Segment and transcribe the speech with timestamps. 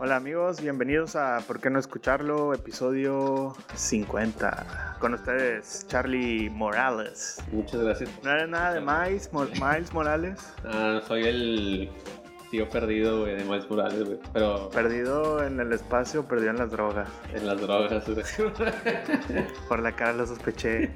[0.00, 2.54] Hola amigos, bienvenidos a ¿Por qué no escucharlo?
[2.54, 4.96] Episodio 50.
[5.00, 7.38] Con ustedes, Charlie Morales.
[7.50, 8.10] Muchas gracias.
[8.22, 10.38] No eres nada de Miles, Mo- Miles Morales.
[10.64, 11.90] Ah, soy el
[12.50, 14.18] tío perdido, güey, de Miles Morales, güey.
[14.32, 17.08] Pero Perdido en el espacio, perdido en las drogas.
[17.34, 18.24] en las drogas, güey.
[19.68, 20.90] Por la cara lo sospeché.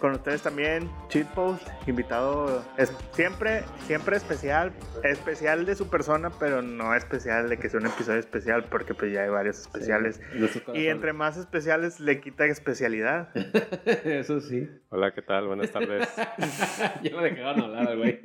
[0.00, 4.72] Con ustedes también, Cheat Post, invitado es siempre, siempre especial,
[5.04, 9.12] especial de su persona, pero no especial de que sea un episodio especial, porque pues
[9.12, 10.20] ya hay varios especiales.
[10.34, 13.28] Nuestro Y entre más especiales le quita especialidad.
[14.04, 14.68] Eso sí.
[14.88, 15.46] Hola, ¿qué tal?
[15.46, 16.08] Buenas tardes.
[17.02, 18.20] ya me dejaron hablar, güey.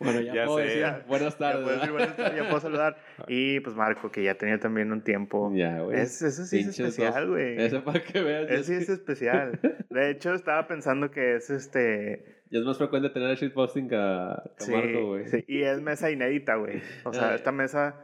[0.00, 0.64] Bueno, ya, Ya puedo sé.
[0.64, 1.90] decir buenas tardes.
[1.98, 2.96] Buenas tardes, ya puedo saludar.
[3.28, 5.52] Y pues Marco, que ya tenía también un tiempo.
[5.54, 5.98] Ya, güey.
[6.00, 7.60] Es- eso sí es especial, güey.
[7.60, 8.50] Eso para que veas.
[8.50, 9.60] Ese sí es especial.
[9.90, 12.42] De hecho, estaba pensando que es este.
[12.50, 15.26] Ya es más frecuente tener shitposting que a, Sí, Marco, güey.
[15.28, 16.80] sí, Y es mesa inédita, güey.
[17.04, 17.94] O sea, esta mesa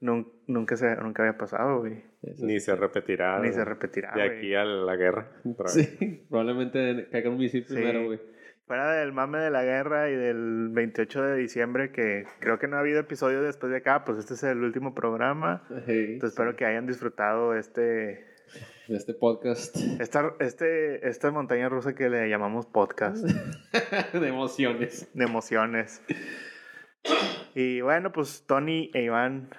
[0.00, 2.04] nun- nunca, se, nunca había pasado, güey.
[2.22, 3.38] Eso Ni se repetirá.
[3.40, 4.38] Ni se repetirá, De güey.
[4.38, 5.30] aquí a la guerra.
[5.66, 7.74] Sí, probablemente caiga un misil Sí.
[7.74, 8.20] primero, güey.
[8.66, 12.76] Fuera del mame de la guerra y del 28 de diciembre, que creo que no
[12.76, 15.62] ha habido episodio después de acá, pues este es el último programa.
[15.84, 18.24] Sí, Entonces espero que hayan disfrutado este,
[18.88, 23.22] este podcast esta, este, esta montaña rusa que le llamamos podcast
[24.14, 25.10] de emociones.
[25.12, 26.02] de emociones.
[27.54, 29.50] Y bueno, pues Tony e Iván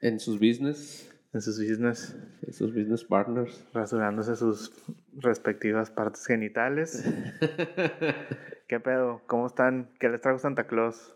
[0.00, 3.66] En sus business, en sus business en sus business partners.
[3.72, 4.72] rasurándose sus
[5.12, 7.04] respectivas partes genitales.
[8.68, 9.22] ¿Qué pedo?
[9.26, 9.90] ¿Cómo están?
[9.98, 11.14] ¿Qué les trajo Santa Claus?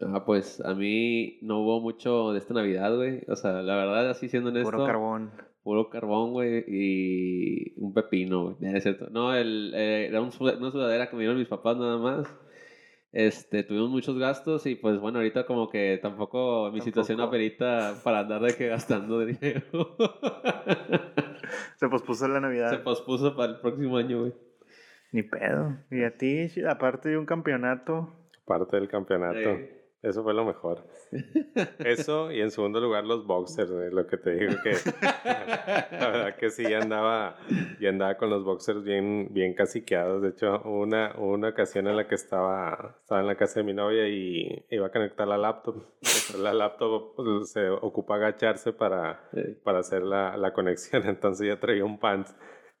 [0.00, 3.22] Ah, pues a mí no hubo mucho de esta Navidad, güey.
[3.28, 4.70] O sea, la verdad, así siendo honesto.
[4.70, 5.30] Puro carbón.
[5.62, 8.56] Puro carbón, güey, y un pepino, güey.
[8.60, 9.08] No, es cierto.
[9.10, 12.26] No, el, eh, era un una sudadera que me dieron mis papás nada más.
[13.16, 17.36] Este, tuvimos muchos gastos y pues bueno, ahorita como que tampoco mi situación Tampoco.
[17.36, 19.96] amerita para andar de que gastando dinero.
[21.76, 22.82] Se pospuso la Se Navidad.
[22.82, 24.32] pospuso para el próximo año, güey.
[25.12, 25.76] Ni pedo.
[25.92, 28.12] Y a ti, aparte de un campeonato,
[28.46, 29.38] Parte del campeonato.
[29.38, 30.84] Eh, Eso fue lo mejor.
[31.78, 34.72] Eso y en segundo lugar los boxers, güey, lo que te digo que
[35.02, 37.38] la verdad que sí ya andaba,
[37.80, 40.20] ya andaba con los boxers bien, bien caciqueados.
[40.20, 43.72] De hecho, una, una ocasión en la que estaba, estaba en la casa de mi
[43.72, 45.82] novia y iba a conectar la laptop.
[46.38, 51.02] La laptop pues, se ocupa agacharse para, eh, para hacer la, la conexión.
[51.08, 52.36] Entonces yo traía un pants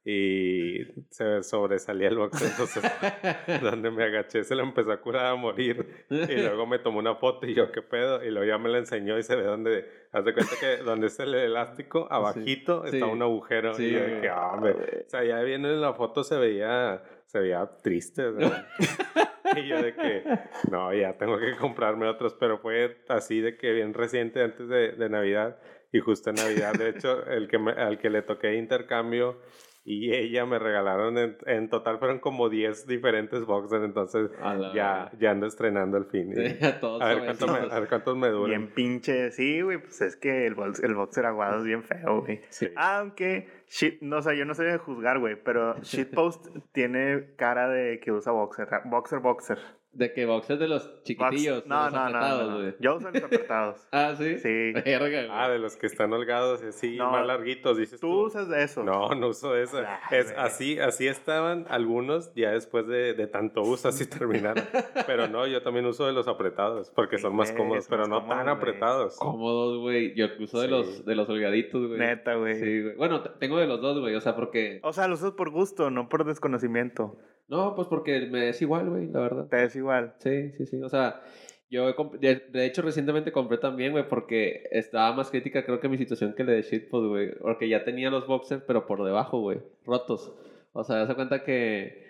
[0.06, 2.50] y se sobresalía el boxer.
[2.50, 2.82] Entonces,
[3.62, 6.04] donde me agaché se lo empezó a curar a morir.
[6.10, 8.22] Y luego me tomó una foto y yo, ¿qué pedo?
[8.22, 11.06] Y luego ya me la enseñó y se ve donde, haz de cuenta que donde
[11.06, 12.96] está el elástico, abajito Sí.
[12.96, 13.72] está un agujero.
[13.74, 14.72] Sí, y yo que, ah, hombre.
[15.06, 18.24] O sea, ya viendo en la foto se veía, se veía triste.
[19.56, 20.22] y yo de que,
[20.70, 22.34] no, ya tengo que comprarme otros.
[22.34, 25.56] Pero fue así de que bien reciente antes de, de Navidad.
[25.92, 29.38] Y justo en Navidad, de hecho, el que me- al que le toqué intercambio
[29.86, 34.30] y ella me regalaron, en, en total fueron como 10 diferentes boxers, entonces
[34.74, 36.32] ya, ya ando estrenando el fin.
[36.80, 37.72] Todos a, ver cuánto me, suavecitos.
[37.76, 38.48] a ver cuántos me duran.
[38.48, 39.30] bien pinche.
[39.30, 42.40] Sí, güey, pues es que el, box- el boxer aguado es bien feo, güey.
[42.48, 42.68] Sí.
[42.76, 48.00] Aunque, shit, no sé, yo no sé de juzgar, güey, pero Shitpost tiene cara de
[48.00, 48.68] que usa boxer.
[48.86, 49.58] Boxer, boxer.
[49.94, 51.66] De que boxers de los Box- chiquitillos.
[51.66, 52.74] No, los no, no, no.
[52.80, 53.86] Yo uso los apretados.
[53.92, 54.38] Ah, sí.
[54.38, 54.72] Sí.
[54.72, 55.28] Verga, güey.
[55.30, 58.08] Ah, de los que están holgados y así, No, más larguitos, dices tú.
[58.08, 58.82] Tú usas de eso.
[58.82, 59.78] No, no uso eso.
[59.78, 64.64] Ay, Es, así, así estaban algunos ya después de, de tanto uso, así terminaron.
[65.06, 68.20] Pero no, yo también uso de los apretados, porque son más cómodos, pero más no
[68.20, 69.16] cómodos, tan apretados.
[69.18, 70.14] Cómodos, güey.
[70.14, 71.98] Yo uso de los de los holgaditos, güey.
[72.00, 72.54] Neta, güey.
[72.54, 72.96] Sí, güey.
[72.96, 74.14] Bueno, tengo de los dos, güey.
[74.16, 74.80] O sea, porque.
[74.82, 77.16] O sea, lo usas por gusto, no por desconocimiento.
[77.48, 79.48] No, pues porque me es igual, güey, la verdad.
[79.48, 80.14] Te es igual.
[80.18, 80.82] Sí, sí, sí.
[80.82, 81.22] O sea,
[81.70, 85.98] yo de, de hecho recientemente compré también, güey, porque estaba más crítica, creo que mi
[85.98, 87.34] situación que la de shitpost, güey.
[87.38, 89.60] Porque ya tenía los boxers, pero por debajo, güey.
[89.84, 90.32] Rotos.
[90.72, 92.02] O sea, se cuenta que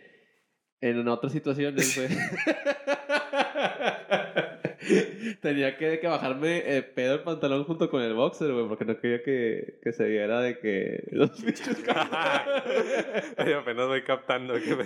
[0.81, 2.09] en otras situaciones, güey.
[5.41, 8.99] Tenía que, que bajarme eh, pedo el pantalón junto con el boxer, güey, porque no
[8.99, 11.83] quería que, que se viera de que los pinches
[13.47, 14.85] Yo apenas voy captando que, Sí, güey.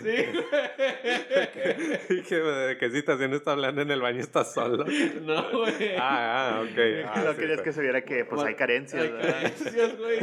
[2.29, 4.85] que, de qué situación está hablando en el baño, estás solo.
[5.23, 5.97] No, güey.
[5.99, 6.79] Ah, ah, ok.
[7.07, 7.65] Ah, no sí, querías sí.
[7.65, 9.33] que se viera que pues hay carencias, Hay ¿verdad?
[9.33, 10.19] carencias, güey.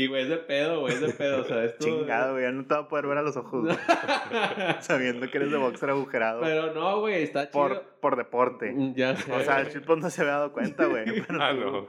[0.00, 1.42] Y, güey, es de pedo, güey, es de pedo.
[1.42, 1.84] O sea, esto.
[1.84, 3.76] Chingado, güey, ya no te va a poder ver a los ojos, güey,
[4.80, 6.40] sabiendo que eres de boxer agujerado.
[6.42, 7.52] Pero no, güey, está chido.
[7.52, 8.72] por, por deporte.
[8.72, 9.32] Mm, Ya sé.
[9.32, 11.04] O sea, el Chipos no se había dado cuenta, güey.
[11.26, 11.86] pero Ah, no.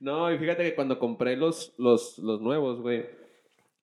[0.00, 3.04] No, y fíjate que cuando compré los, los, los nuevos, güey,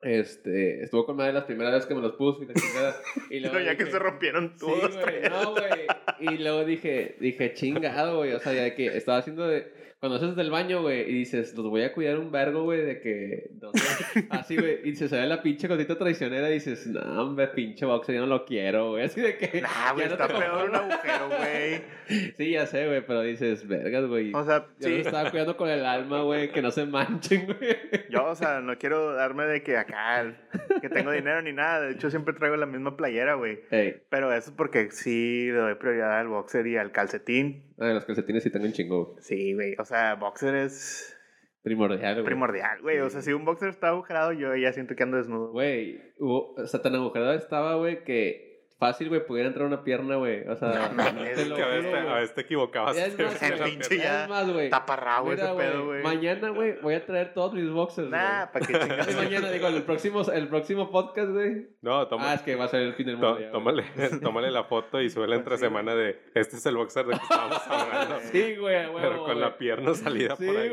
[0.01, 2.95] Este, estuvo con madre las primeras veces que me los puse y la chingada.
[3.29, 4.95] Y luego No, ya que se rompieron Sí, todos.
[4.97, 5.87] güey, no, güey.
[6.19, 8.33] Y luego dije, dije, chingado, güey.
[8.33, 9.76] O sea, ya que estaba haciendo de.
[9.99, 12.99] Cuando haces del baño, güey, y dices, los voy a cuidar un vergo, güey, de
[13.01, 13.49] que.
[14.29, 14.87] así, güey.
[14.87, 18.27] Y se sale la pinche cosita traicionera y dices, no, hombre, pinche boxer, yo no
[18.27, 19.05] lo quiero, güey.
[19.05, 19.59] Así de que.
[19.61, 21.81] Nah, güey, no está peor un agujero, güey.
[22.37, 24.31] Sí, ya sé, güey, pero dices, vergas, güey.
[24.33, 24.93] O sea, Yo sí.
[24.95, 27.77] estaba cuidando con el alma, güey, que no se manchen, güey.
[28.09, 30.33] Yo, o sea, no quiero darme de que acá,
[30.81, 31.81] que tengo dinero ni nada.
[31.81, 33.59] De hecho, siempre traigo la misma playera, güey.
[33.71, 37.66] Ey, Pero eso es porque sí le doy prioridad al boxer y al calcetín.
[37.79, 39.15] Ah, los calcetines sí tengo un chingo.
[39.19, 39.75] Sí, güey.
[39.79, 41.17] O sea, boxer es
[41.63, 42.25] Primordial, güey.
[42.25, 42.99] primordial, güey.
[42.99, 45.51] O sea, si un boxer está agujerado, yo ya siento que ando desnudo.
[45.51, 50.47] Güey, o sea, tan agujerado estaba, güey, que fácil, güey, pudiera entrar una pierna, güey.
[50.47, 52.21] O sea, No mames, te lo Que a veces, juro, te- a güey.
[52.21, 52.97] veces te equivocabas.
[52.97, 54.69] Es más, El pinche ya güey.
[54.69, 56.03] Taparrabo ese pedo, güey.
[56.03, 58.09] Mañana, güey, voy a traer todos mis boxers.
[58.09, 59.15] Nah, ¿para Sí, chingas?
[59.15, 61.67] mañana, digo, el próximo, el próximo podcast, güey.
[61.81, 63.39] No, toma, Ah, es que va a ser el fin del mundo.
[63.51, 63.83] tómale,
[64.21, 67.61] tómale la foto y súbela entre semana de este es el boxer de que estábamos
[67.67, 68.19] hablando.
[68.31, 69.01] Sí, güey, güey.
[69.03, 70.71] pero con la pierna salida Sí, por ahí.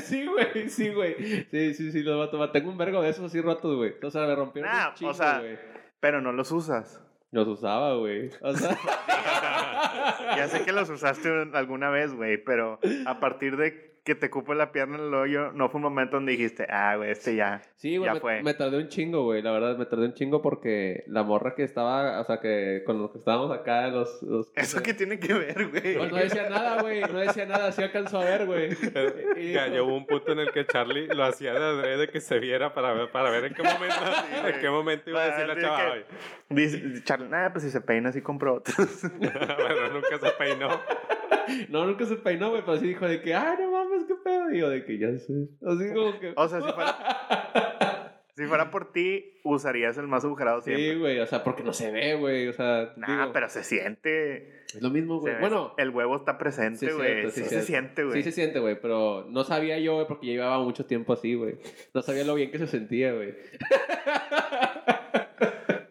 [0.00, 1.14] sí, güey, sí, güey.
[1.50, 2.52] Sí, sí, sí, los va a tomar.
[2.52, 3.94] Tengo un vergo de esos así rotos, güey.
[4.02, 4.70] O sea, me rompieron
[5.02, 5.42] o sea.
[6.00, 7.02] Pero no los usas.
[7.32, 8.30] Los usaba, güey.
[8.40, 8.76] O sea,
[10.36, 14.54] Ya sé que los usaste alguna vez, güey, pero a partir de que te cupo
[14.54, 17.60] la pierna en el hoyo, no fue un momento donde dijiste, ah, güey, este ya.
[17.74, 18.40] sí, güey, Ya me, fue.
[18.40, 19.42] me tardé un chingo, güey.
[19.42, 23.02] La verdad, me tardé un chingo porque la morra que estaba, o sea, que con
[23.02, 24.22] los que estábamos acá, los.
[24.22, 25.96] los ¿Eso qué tiene que ver, güey?
[25.98, 27.00] Pues no decía nada, güey.
[27.00, 28.70] No decía nada, sí alcanzó a ver, güey.
[29.36, 32.38] Y Ya, hubo un punto en el que Charlie lo hacía de adrede que se
[32.38, 34.54] viera para ver, para ver en qué momento, güey.
[34.54, 35.94] en qué momento iba a decir la chava.
[36.48, 38.76] decir Dice, Charlie, nada, pues si se peina, así compro otros.
[39.20, 40.68] Pero nunca se peinó.
[41.68, 44.52] No, nunca se peinó, güey, pero sí dijo de que, ay, no mames, qué pedo.
[44.52, 45.32] Y yo de que ya sé.
[45.64, 46.32] Así como que.
[46.36, 50.92] O sea, si fuera, si fuera por ti, usarías el más agujerado siempre.
[50.92, 52.48] Sí, güey, o sea, porque no se ve, güey.
[52.48, 54.64] O sea, Nah, digo, pero se siente.
[54.66, 55.38] es lo mismo, güey.
[55.38, 57.30] Bueno, el huevo está presente, güey.
[57.30, 58.16] Sí, sí, se siente, güey.
[58.16, 61.34] sí se siente, güey, pero no sabía yo, güey, porque ya llevaba mucho tiempo así,
[61.34, 61.58] güey.
[61.94, 63.34] No sabía lo bien que se sentía, güey.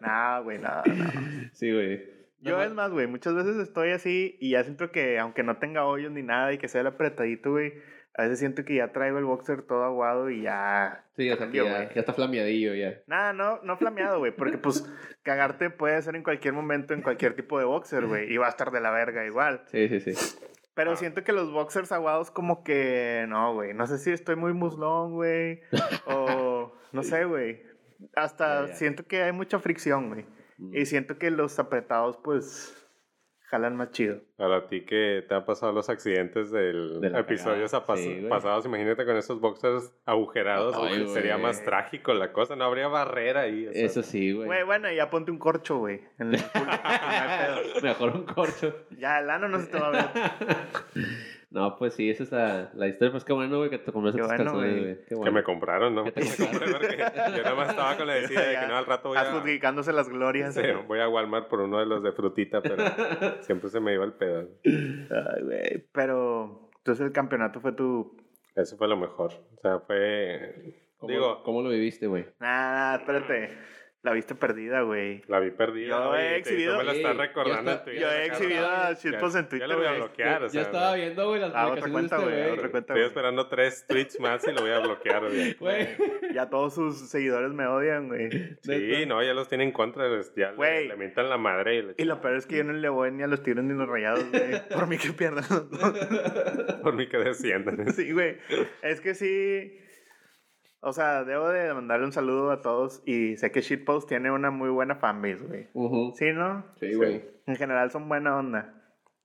[0.02, 1.06] Nah, güey, no, no.
[1.54, 2.15] Sí, güey.
[2.46, 5.86] Yo es más, güey, muchas veces estoy así y ya siento que aunque no tenga
[5.86, 7.74] hoyos ni nada y que sea el apretadito, güey,
[8.18, 11.04] a veces siento que ya traigo el boxer todo aguado y ya...
[11.18, 13.00] Sí, o sea, que ya, ya está flameadillo, ya.
[13.08, 14.86] Nada, no, no flameado, güey, porque pues
[15.24, 18.50] cagarte puede ser en cualquier momento en cualquier tipo de boxer, güey, y va a
[18.50, 19.64] estar de la verga igual.
[19.68, 20.38] Sí, sí, sí.
[20.76, 20.96] Pero Ah.
[20.98, 25.14] siento que los boxers aguados como que no, güey, no sé si estoy muy muslón,
[25.14, 25.62] güey,
[26.06, 27.64] o no sé, güey.
[28.16, 30.26] Hasta siento que hay mucha fricción, güey.
[30.58, 32.86] Y siento que los apretados, pues,
[33.48, 34.22] jalan más chido.
[34.38, 38.30] Para ti que te han pasado los accidentes del De sí, güey.
[38.30, 42.88] pasados, imagínate con esos boxers agujerados, Ay, güey, sería más trágico la cosa, no habría
[42.88, 43.68] barrera ahí.
[43.68, 44.48] o sea, Eso sí, güey.
[44.48, 46.02] Güey, bueno, ya ponte un corcho, güey.
[47.84, 48.76] Mejor un corcho.
[48.98, 50.06] Ya, el ano no se te va a ver.
[51.56, 53.14] No, pues sí, esa es la, la historia.
[53.14, 54.96] Pues qué bueno, güey, que te compraste Qué tus bueno, calzones, güey.
[54.98, 55.32] Qué Que bueno.
[55.32, 56.04] me compraron, ¿no?
[56.04, 58.76] ¿Qué te Me compré porque yo nada más estaba con la decida de que no,
[58.76, 60.54] al rato voy a, Adjudicándose las glorias.
[60.54, 62.84] sí, voy a Walmart por uno de los de frutita, pero
[63.44, 64.50] siempre se me iba el pedo.
[64.66, 65.88] Ay, güey.
[65.94, 68.18] Pero, entonces el campeonato fue tu...
[68.54, 69.32] Eso fue lo mejor.
[69.56, 70.76] O sea, fue...
[70.98, 72.26] ¿Cómo, Digo, ¿Cómo lo viviste, güey?
[72.38, 73.58] Nah, espérate.
[74.06, 75.24] La viste perdida, güey.
[75.28, 75.88] la vi perdida.
[75.90, 78.02] Yo he exhibido- Tú me lo estás recordando está- Twitter.
[78.04, 80.94] Yo he exhibido a shitposts en Twitter, Ya lo voy a bloquear, o Yo estaba
[80.96, 82.72] viendo, güey, las Ah, otra publicaciones cuenta, güey, este otra güey.
[82.72, 83.08] cuenta, Estoy güey.
[83.08, 85.54] esperando tres tweets más y lo voy a bloquear, güey.
[85.60, 85.88] Güey.
[86.36, 88.30] Ya todos sus seguidores me odian, güey.
[88.62, 90.88] Sí, no, ya los tienen en contra, ya le, Güey.
[90.88, 91.76] le mientan la madre.
[91.78, 93.64] Y, le- Y lo peor es que yo no le voy ni a los tiros
[93.64, 94.62] ni a los rayados, güey.
[94.70, 95.94] Por mí que pierdan los dos.
[96.84, 97.92] Por mí que desciendan.
[97.92, 98.38] Sí, güey.
[98.84, 99.80] Es que sí.
[100.88, 103.02] O sea, debo de mandarle un saludo a todos.
[103.08, 106.14] Y sé que Shitpost tiene una muy buena fanbase, güey.
[106.14, 106.64] Sí, ¿no?
[106.80, 107.28] Sí, güey.
[107.48, 108.72] En general son buena onda.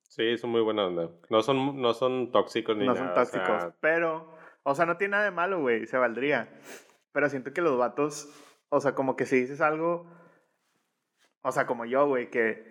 [0.04, 1.10] Sí, son muy buena onda.
[1.28, 3.04] No son, no son tóxicos ni no nada.
[3.04, 3.60] son o tóxicos.
[3.62, 5.86] sea, Pero, o sea, no tiene nada de malo, güey.
[5.86, 6.48] Se valdría.
[7.12, 8.32] Pero siento que los vatos,
[8.70, 10.10] o sea, como que si dices algo,
[11.42, 12.64] o sea, como yo, güey, que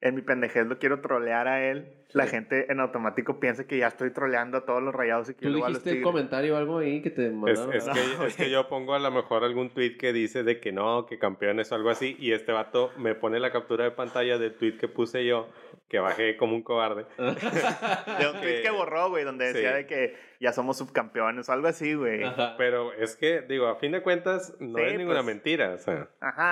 [0.00, 3.88] en mi pendejez lo quiero trolear a él, la gente en automático piensa que ya
[3.88, 6.04] estoy troleando a todos los rayados y que ¿Tú yo a los dijiste tigres.
[6.04, 7.72] comentario o algo ahí que te es, mandaron?
[7.74, 10.72] es que, es que yo pongo a lo mejor algún tweet que dice de que
[10.72, 14.38] no, que campeones o algo así, y este vato me pone la captura de pantalla
[14.38, 15.48] del tweet que puse yo,
[15.88, 17.04] que bajé como un cobarde.
[17.18, 19.76] De un tweet que borró, güey, donde decía Sí.
[19.76, 22.22] de que ya somos subcampeones o algo así, güey.
[22.24, 22.44] Ajá.
[22.48, 22.54] Ajá.
[22.56, 25.78] Pero es que, digo, a fin de cuentas, no Sí, es ninguna pues, mentira, o
[25.78, 26.08] sea.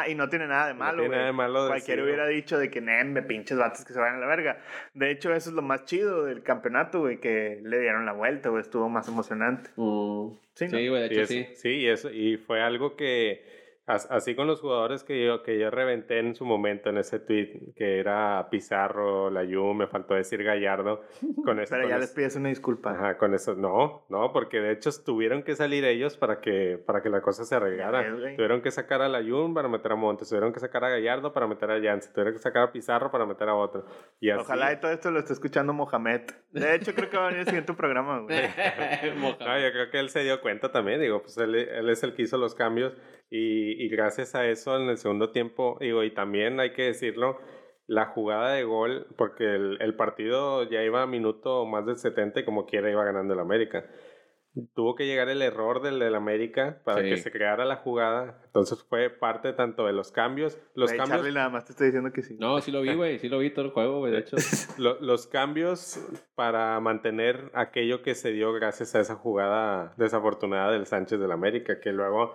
[0.08, 1.18] y no tiene nada de No malo, tiene güey.
[1.18, 2.04] nada de malo Cualquiera decirlo.
[2.04, 4.58] hubiera dicho de que, me pinches vatos que se vayan a la verga.
[4.94, 8.48] De hecho, eso es lo más chido del campeonato, güey, que le dieron la vuelta,
[8.48, 9.70] güey, estuvo más emocionante.
[9.76, 10.78] Mm, Sí, ¿no?
[10.78, 11.46] Sí, güey, de Y hecho es- sí.
[11.54, 13.42] sí, y eso, y fue algo que
[13.86, 17.72] así con los jugadores que yo, que yo reventé en su momento en ese tweet,
[17.76, 21.02] que era Pizarro, Layú, me faltó decir Gallardo.
[21.44, 22.92] Con eso, Pero con ya eso- les pides una disculpa.
[22.92, 27.02] Ajá, con eso, no, no, porque de hecho tuvieron que salir ellos para que, para
[27.02, 28.04] que la cosa se arreglara.
[28.36, 31.46] Tuvieron que sacar a Layún para meter a Montes, tuvieron que sacar a Gallardo para
[31.46, 33.84] meter a Yance, tuvieron que sacar a Pizarro para meter a otro.
[34.20, 36.22] Y así, Ojalá y todo esto lo esté escuchando Mohamed.
[36.52, 38.36] De hecho, creo que va a venir el siguiente programa, güey.
[39.16, 42.14] No, yo creo que él se dio cuenta también, digo, pues él, él es el
[42.14, 42.94] que hizo los cambios
[43.30, 47.38] y, y gracias a eso en el segundo tiempo, digo, y también hay que decirlo,
[47.88, 52.40] la jugada de gol, porque el, el partido ya iba a minuto más del 70
[52.40, 53.84] y como quiera iba ganando el América.
[54.74, 57.10] Tuvo que llegar el error del, del América para Sí.
[57.10, 61.18] que se creara la jugada, entonces fue parte tanto de los cambios, los Güey, cambios
[61.20, 62.36] Charlie nada más te estoy diciendo que sí.
[62.40, 63.18] No, sí lo vi, güey.
[63.18, 64.12] Sí lo vi todo el juego, güey.
[64.12, 64.36] De hecho,
[64.78, 66.00] Lo- los cambios
[66.34, 71.78] para mantener aquello que se dio gracias a esa jugada desafortunada del Sánchez del América,
[71.78, 72.34] que luego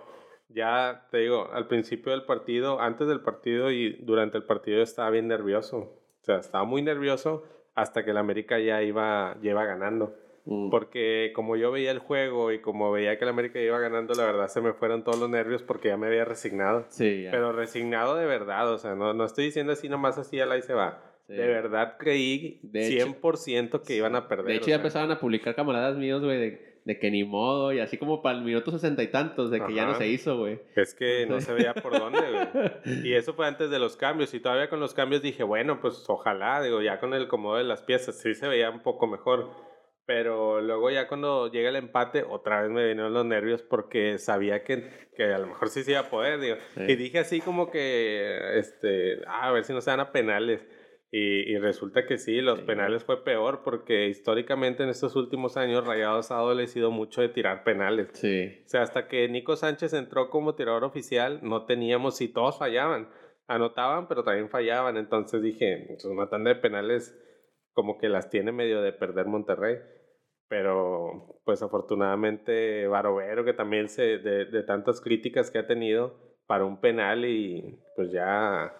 [0.54, 5.10] ya te digo, al principio del partido, antes del partido y durante el partido estaba
[5.10, 5.78] bien nervioso.
[5.78, 7.44] O sea, estaba muy nervioso
[7.74, 10.14] hasta que el América ya iba, ya iba ganando.
[10.44, 14.14] mm, Porque como yo veía el juego y como veía que el América iba ganando,
[14.14, 16.84] la verdad se me fueron todos los nervios porque ya me había resignado.
[16.88, 17.30] sí, ya.
[17.30, 20.56] Pero resignado de verdad, o sea, no, no estoy diciendo así nomás así a la
[20.58, 21.02] y se va.
[21.28, 21.34] Sí.
[21.34, 24.46] De verdad creí De hecho- 100% que iban a perder.
[24.46, 24.76] De hecho, ya sea.
[24.76, 28.38] empezaban a publicar camaradas míos, güey, de, de que ni modo, y así como para
[28.38, 30.60] el minuto sesenta y tantos, de que ya no se hizo, güey.
[30.74, 32.70] Es que no se veía por dónde, güey.
[33.04, 34.34] Y eso fue antes de los cambios.
[34.34, 37.64] Y todavía con los cambios dije, bueno, pues ojalá, digo, ya con el acomodo de
[37.64, 39.50] las piezas, sí se veía un poco mejor.
[40.04, 44.64] Pero luego ya cuando llega el empate, otra vez me vinieron los nervios porque sabía
[44.64, 46.56] que, que a lo mejor sí se iba a poder, digo.
[46.74, 46.82] Sí.
[46.88, 50.66] Y dije así como que, este, ah, a ver si no se dan a penales.
[51.14, 52.64] Y, y resulta que sí, los Sí.
[52.64, 57.64] penales fue peor porque históricamente en estos últimos años Rayados ha adolecido mucho de tirar
[57.64, 58.08] penales.
[58.14, 58.62] Sí.
[58.64, 63.10] O sea, hasta que Nico Sánchez entró como tirador oficial, no teníamos, y todos fallaban.
[63.46, 64.96] Anotaban, pero también fallaban.
[64.96, 67.14] Entonces dije, pues una tanda de penales
[67.74, 69.76] como que las tiene medio de perder Monterrey.
[70.48, 76.14] Pero, pues afortunadamente, Barovero, que también se, de, de tantas críticas que ha tenido,
[76.46, 78.74] para un penal y pues ya...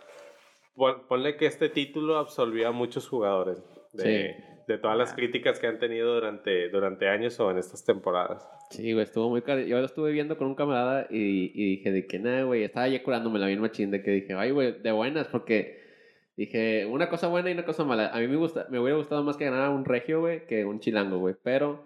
[0.74, 3.62] pon- Ponle que este título absolvió a muchos jugadores
[3.92, 4.36] de,
[4.68, 8.48] de todas las críticas que han tenido durante, durante años o en estas temporadas.
[8.70, 9.60] Sí, güey, estuvo muy caro.
[9.60, 12.88] Yo lo estuve viendo con un camarada y, y dije de que nada, güey, estaba
[12.88, 15.80] ya curándome la bien machín de que dije, ay, güey, de buenas, porque
[16.36, 18.08] dije una cosa buena y una cosa mala.
[18.08, 20.80] A mí me gusta, me hubiera gustado más que ganara un regio, güey, que un
[20.80, 21.84] chilango, güey, pero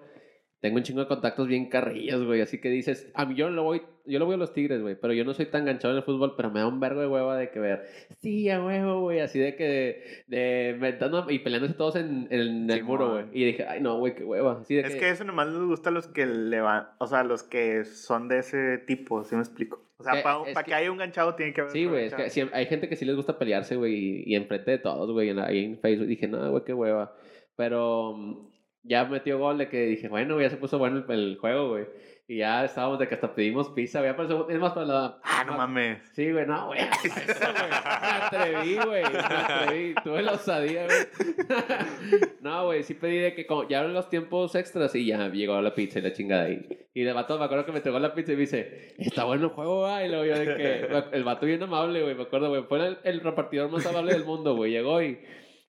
[0.66, 3.62] tengo un chingo de contactos bien carrillos, güey, así que dices, a mí yo lo
[3.62, 5.98] voy, yo lo voy a los Tigres, güey, pero yo no soy tan ganchado en
[5.98, 7.84] el fútbol, pero me da un vergo de hueva de que ver,
[8.18, 10.96] sí, a huevo, güey, así de que, de,
[11.28, 14.58] y peleándose todos en, en el muro, güey, y dije, ay, no, güey, qué hueva,
[14.60, 17.22] así de Es que eso nomás les gusta a los que le van, o sea,
[17.22, 19.84] los que son de ese tipo, ¿sí me explico?
[19.98, 22.14] O sea, Que- para que, que- haya un ganchado tiene que haber Sí, güey, es
[22.14, 25.30] que hay gente que sí les gusta pelearse, güey, y, y enfrente de todos, güey,
[25.38, 26.08] ahí en Facebook.
[26.08, 27.14] Dije, no, güey, qué hueva.
[27.56, 28.50] Pero
[28.86, 31.86] ya metió gol de que dije, bueno, ya se puso bueno el, el juego, güey.
[32.28, 34.10] Y ya estábamos de que hasta pedimos pizza, güey.
[34.48, 35.18] Es más para la...
[35.22, 36.02] Ah, no mames.
[36.12, 36.80] Sí, güey, no, güey.
[37.04, 39.04] Me atreví, güey.
[39.04, 39.94] Me atreví.
[40.02, 40.98] Tuve la osadía, güey.
[42.40, 45.60] No, güey, sí pedí de que como ya eran los tiempos extras y ya llegó
[45.60, 46.64] la pizza y la chingada ahí.
[46.94, 49.46] Y el vato me acuerdo que me entregó la pizza y me dice, está bueno
[49.46, 50.06] el juego, güey.
[50.06, 52.62] Y luego yo de que, el vato bien amable, güey, me acuerdo, güey.
[52.62, 54.70] Fue el, el repartidor más amable del mundo, güey.
[54.70, 55.18] Llegó y,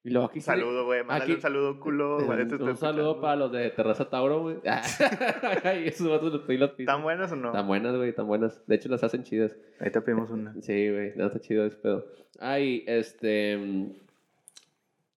[0.07, 0.99] y luego aquí Un saludo, güey.
[1.01, 2.17] Mándale aquí- un saludo, culo.
[2.21, 3.21] igual te un saludo escuchando.
[3.21, 4.55] para los de Terraza Tauro, güey.
[5.63, 6.93] Ay, esos vatos les pedí las pizzas.
[6.93, 7.47] ¿Están buenas o no?
[7.49, 8.65] Están buenas, güey, están buenas.
[8.67, 9.55] De hecho, las hacen chidas.
[9.79, 10.53] Ahí te pedimos una.
[10.61, 12.05] Sí, güey, no está chido ese pedo.
[12.39, 13.89] Ay, este.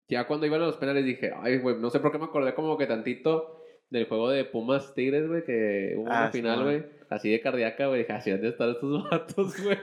[0.09, 2.55] Ya cuando iban a los penales dije, ay, güey, no sé por qué me acordé
[2.55, 6.65] como que tantito del juego de Pumas Tigres, güey, que hubo Ah, una final, Simón.
[6.65, 8.01] güey, así de cardíaca, güey.
[8.01, 9.79] Dije, así han de estar estos vatos, güey.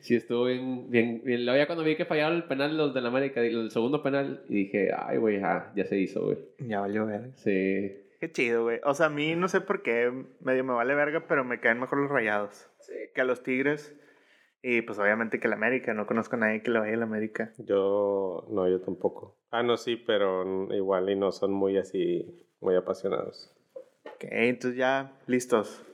[0.00, 1.44] Sí, estuvo bien, bien, bien.
[1.44, 4.64] Luego ya cuando vi que fallaron el penal los del América, el segundo penal, y
[4.64, 6.38] dije, ay, güey, ya, ya se hizo, güey.
[6.58, 7.30] Ya valió verga.
[7.36, 7.98] Sí.
[8.20, 8.78] Qué chido, güey.
[8.84, 11.80] O sea, a mí no sé por qué medio me vale verga, pero me caen
[11.80, 12.68] mejor los rayados
[13.14, 13.98] que a los tigres.
[14.62, 15.92] Y pues obviamente que el América.
[15.92, 17.52] No conozco a nadie que le vaya al América.
[17.58, 19.36] Yo, no, yo tampoco.
[19.50, 23.52] Ah, no, sí, pero igual y no son muy así, muy apasionados.
[24.04, 25.84] Ok, entonces ya listos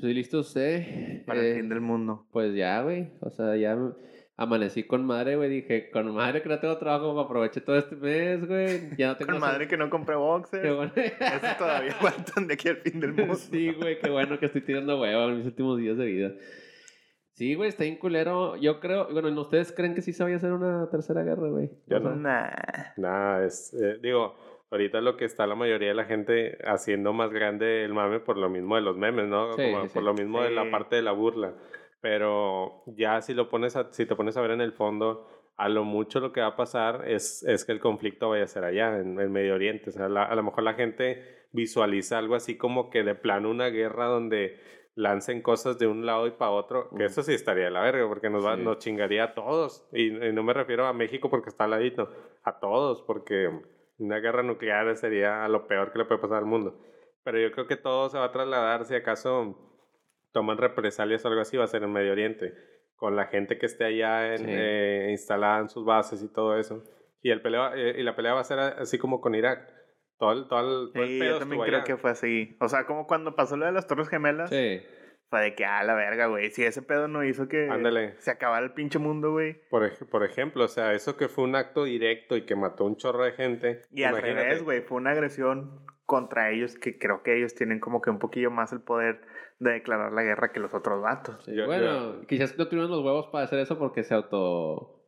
[0.00, 1.24] Pues listo usted.
[1.26, 2.26] para Eh, el fin del mundo.
[2.32, 3.12] Pues ya, güey.
[3.20, 3.92] O sea, ya me-
[4.36, 5.48] amanecí con madre, güey.
[5.48, 8.96] Dije, con madre que no tengo trabajo, aproveché todo este mes, güey.
[8.98, 9.30] Ya no tengo...
[9.32, 10.62] Con madre que no compré boxers.
[10.62, 10.92] Qué bueno.
[10.96, 13.34] Eso todavía aguantan de aquí al fin del mundo.
[13.36, 16.32] sí, güey, qué bueno que estoy tirando hueva en mis últimos días de vida.
[17.36, 18.56] Sí, güey, está bien culero.
[18.56, 21.68] Yo creo, bueno, ¿ustedes creen que sí se vaya a hacer una tercera guerra, güey?
[21.86, 22.16] Yo O sea, no.
[22.16, 22.48] Nah.
[22.96, 24.34] Nada, es, eh, digo,
[24.70, 28.36] ahorita lo que está la mayoría de la gente haciendo más grande el mame por
[28.36, 29.52] lo mismo de los memes, ¿no?
[29.54, 29.94] Sí, Como sí, sí.
[29.94, 30.70] por lo mismo de la Sí.
[30.70, 31.54] parte de la burla.
[32.00, 35.68] Pero ya si lo pones a- si te pones a ver en el fondo, a
[35.68, 38.64] lo mucho lo que va a pasar es, es que el conflicto vaya a ser
[38.64, 39.90] allá, en el Medio Oriente.
[39.90, 43.48] O sea, la- a lo mejor la gente visualiza algo así como que de plano
[43.50, 44.58] una guerra donde
[44.96, 47.04] lancen cosas de un lado y para otro, que Ujú.
[47.04, 48.62] eso sí estaría de la verga, porque nos, va, Sí.
[48.62, 49.88] nos chingaría a todos.
[49.92, 52.10] Y, y no me refiero a México porque está al ladito,
[52.44, 53.50] a todos, porque
[53.98, 56.80] una guerra nuclear sería lo peor que le puede pasar al mundo.
[57.22, 59.56] Pero yo creo que todo se va a trasladar, si acaso
[60.32, 62.52] toman represalias o algo así, va a ser en Medio Oriente,
[62.96, 64.44] con la gente que esté allá en, Sí.
[64.48, 66.82] eh, instalada en sus bases y todo eso.
[67.22, 69.72] Y, el pelea, eh, y la pelea va a ser así como con Irak.
[70.18, 71.84] Todo el, todo el, todo el Sí, pedo yo también creo allá.
[71.84, 72.56] que fue así.
[72.60, 74.82] O sea, como cuando pasó lo de las Torres Gemelas, Sí.
[75.34, 76.50] Fue de que, ah, la verga, güey.
[76.50, 78.14] Si ese pedo no hizo que Ándale.
[78.18, 79.56] se acabara el pinche mundo, güey.
[79.68, 82.84] Por, ej- por ejemplo, o sea, eso que fue un acto directo y que mató
[82.84, 83.82] un chorro de gente.
[83.90, 88.00] Y al revés, güey, fue una agresión contra ellos que creo que ellos tienen como
[88.00, 89.22] que un poquillo más el poder
[89.58, 91.44] de declarar la guerra que los otros vatos.
[91.44, 95.00] Sí, Yo- bueno, quizás no tuvieron los huevos para hacer eso porque se auto.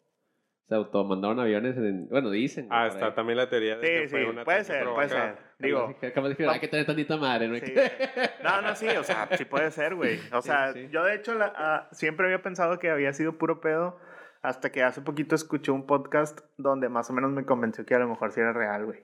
[0.69, 1.77] Se automandaron aviones.
[1.77, 2.67] En, bueno, dicen.
[2.71, 3.15] Ah, está ahí.
[3.15, 5.37] también la teoría de Sí, que fue sí, un puede ataque ser, puede ser.
[5.59, 7.57] Digo, de decir, hay que tener tantita madre, ¿no?
[7.57, 7.73] Sí.
[8.43, 10.21] No, no, sí, o sea, sí puede ser, güey.
[10.33, 10.89] O sea, sí.
[10.91, 13.99] yo de hecho la- ah, siempre había pensado que había sido puro pedo
[14.43, 17.99] hasta que hace poquito escuché un podcast donde más o menos me convenció que a
[17.99, 19.01] lo mejor sí era real, güey.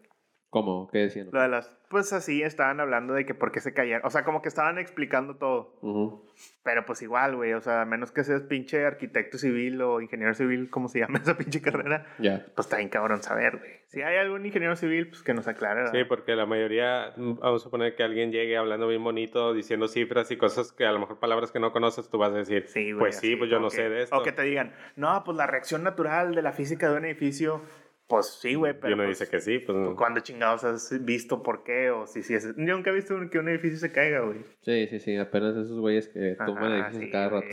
[0.53, 0.91] ¿Cómo?
[0.93, 1.29] ¿Qué decían?
[1.33, 4.03] Lo de las, pues así estaban hablando de que por qué se cayeron.
[4.05, 5.79] O sea, como que estaban explicando todo.
[5.81, 6.27] Ujú.
[6.63, 7.55] Pero pues igual, güey.
[7.55, 11.19] O sea, a menos que seas pinche arquitecto civil o ingeniero civil, como se llama
[11.25, 12.45] esa pinche carrera, Ya.
[12.55, 13.71] pues está bien cabrón saber, güey.
[13.87, 15.87] Si hay algún ingeniero civil, pues que nos aclare.
[15.87, 16.09] Sí, ¿verdad?
[16.09, 20.37] porque la mayoría, vamos a suponer que alguien llegue hablando bien bonito, diciendo cifras y
[20.37, 23.05] cosas que a lo mejor palabras que no conoces, tú vas a decir, Sí, güey,
[23.05, 24.19] pues sí, pues yo no que- sé de esto.
[24.19, 27.63] O que te digan, no, pues la reacción natural de la física de un edificio,
[28.09, 28.91] pues sí, güey, pero.
[28.91, 29.97] y uno pues, dice que sí, pues no.
[29.97, 31.91] ¿Cuándo chingados has visto por qué?
[31.91, 32.45] O si, si es.
[32.57, 34.45] Yo nunca he visto que un edificio se caiga, güey.
[34.63, 35.17] Sí, sí, sí.
[35.17, 37.47] Apenas esos güeyes que toman edificios sí, cada rato.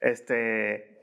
[0.00, 1.02] Este.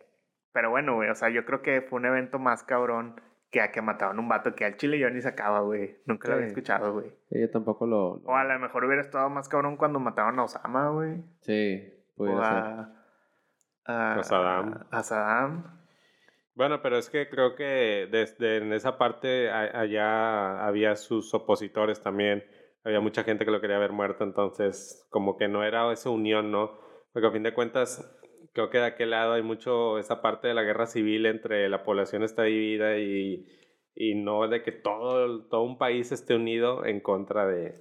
[0.54, 3.22] Pero bueno, güey, o sea, yo creo que fue un evento más cabrón
[3.52, 5.98] que a que mataban un vato que al chile yo ni sacaba, güey.
[6.06, 7.10] Nunca lo había escuchado, güey.
[7.30, 8.18] Sí, yo tampoco lo.
[8.18, 11.24] lo- O a lo mejor hubiera estado más cabrón cuando mataban a Osama, güey.
[11.42, 12.58] Sí, O pudiera ser.
[12.58, 12.98] a.
[13.86, 14.84] A, A Saddam.
[14.92, 15.81] A Saddam.
[16.54, 22.44] Bueno, pero es que creo que desde en esa parte allá había sus opositores también.
[22.84, 26.52] Había mucha gente que lo quería ver muerto, entonces como que no era esa unión,
[26.52, 26.78] ¿no?
[27.14, 28.04] Porque a fin de cuentas,
[28.54, 31.84] creo que de aquel lado hay mucho esa parte de la guerra civil entre la
[31.84, 33.46] población está dividida y,
[33.96, 37.76] y no de que todo, todo un país esté unido en contra de,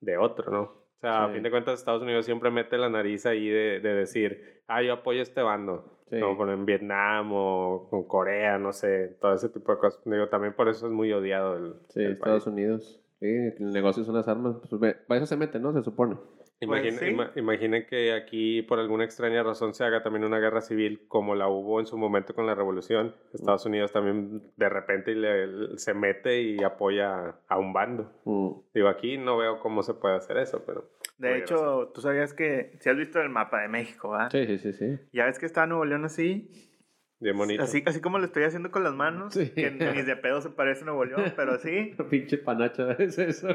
[0.00, 0.83] de otro, ¿no?
[0.96, 3.94] O sea, a fin de cuentas Estados Unidos siempre mete la nariz ahí de, de
[3.94, 5.92] decir, ah, yo apoyo a este bando.
[6.10, 6.20] Sí.
[6.20, 10.00] Como por en Vietnam o con Corea, no sé, todo ese tipo de cosas.
[10.04, 12.54] Digo, también por eso es muy odiado el, Sí, el Estados país.
[12.54, 13.00] Unidos.
[13.20, 14.56] Sí, el negocio son las armas.
[14.68, 15.72] Pues, para eso se mete, ¿no?
[15.72, 16.16] Se supone.
[16.64, 17.14] Imagina- Pues sí.
[17.14, 21.34] ima- imaginen que aquí por alguna extraña razón se haga también una guerra civil como
[21.34, 23.14] la hubo en su momento con la revolución.
[23.32, 28.10] Estados Unidos también de repente le- se mete y apoya a un bando.
[28.24, 28.50] Mm.
[28.74, 30.90] Digo, aquí no veo cómo se puede hacer eso, pero...
[31.16, 32.72] De hecho, tú sabías que.
[32.80, 34.30] Si has visto el mapa de México, ¿verdad?
[34.32, 34.98] Sí, sí, sí, sí.
[35.12, 36.50] Ya ves que está Nuevo León así.
[37.20, 37.62] Bien bonito.
[37.62, 39.32] Así, así como lo estoy haciendo con las manos.
[39.32, 39.48] Sí.
[39.50, 41.94] Que ni de pedo se parece a Nuevo León, pero sí.
[42.10, 43.46] Pinche panacha es eso.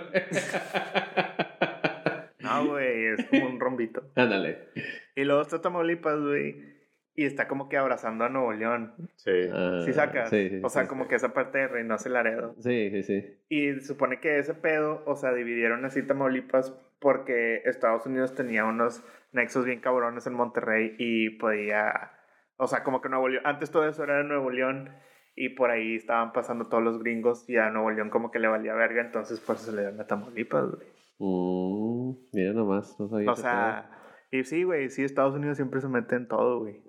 [2.70, 4.04] Güey, es como un rombito.
[4.16, 4.70] Ándale.
[5.16, 6.80] Y luego está Tamaulipas, güey.
[7.16, 8.94] Y está como que abrazando a Nuevo León.
[9.16, 9.32] Sí.
[9.52, 10.30] Ah, ¿Sí sacas?
[10.30, 11.10] Sí, sí, o sea, sí, como sí.
[11.10, 12.56] que esa parte de Reynosa y Laredo.
[12.60, 13.38] Sí, sí, sí.
[13.50, 19.04] Y supone que ese pedo, o sea, dividieron así Tamaulipas porque Estados Unidos tenía unos
[19.32, 22.12] nexos bien cabrones en Monterrey y podía,
[22.58, 24.90] o sea, como que Nuevo León, antes todo eso era Nuevo León
[25.36, 28.48] y por ahí estaban pasando todos los gringos y a Nuevo León como que le
[28.48, 30.88] valía verga, entonces por eso se le dieron a Tamaulipas, güey.
[31.20, 33.92] Mm, mira nomás, no sabía O sea,
[34.32, 36.82] y sí, güey, sí, Estados Unidos siempre se mete en todo, güey.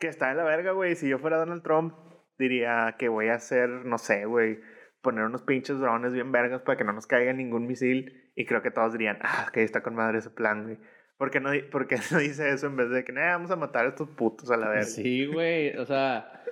[0.00, 0.96] Que está en la verga, güey.
[0.96, 1.94] Si yo fuera Donald Trump,
[2.38, 4.60] diría que voy a hacer, no sé, güey,
[5.02, 8.32] poner unos pinches drones bien vergas para que no nos caiga ningún misil.
[8.34, 10.78] Y creo que todos dirían, ah, que está con madre ese plan, güey.
[11.18, 13.56] ¿Por qué no, por qué no dice eso en vez de que, "Nah, vamos a
[13.56, 14.84] matar a estos putos a la verga?
[14.84, 16.42] Sí, güey, o sea,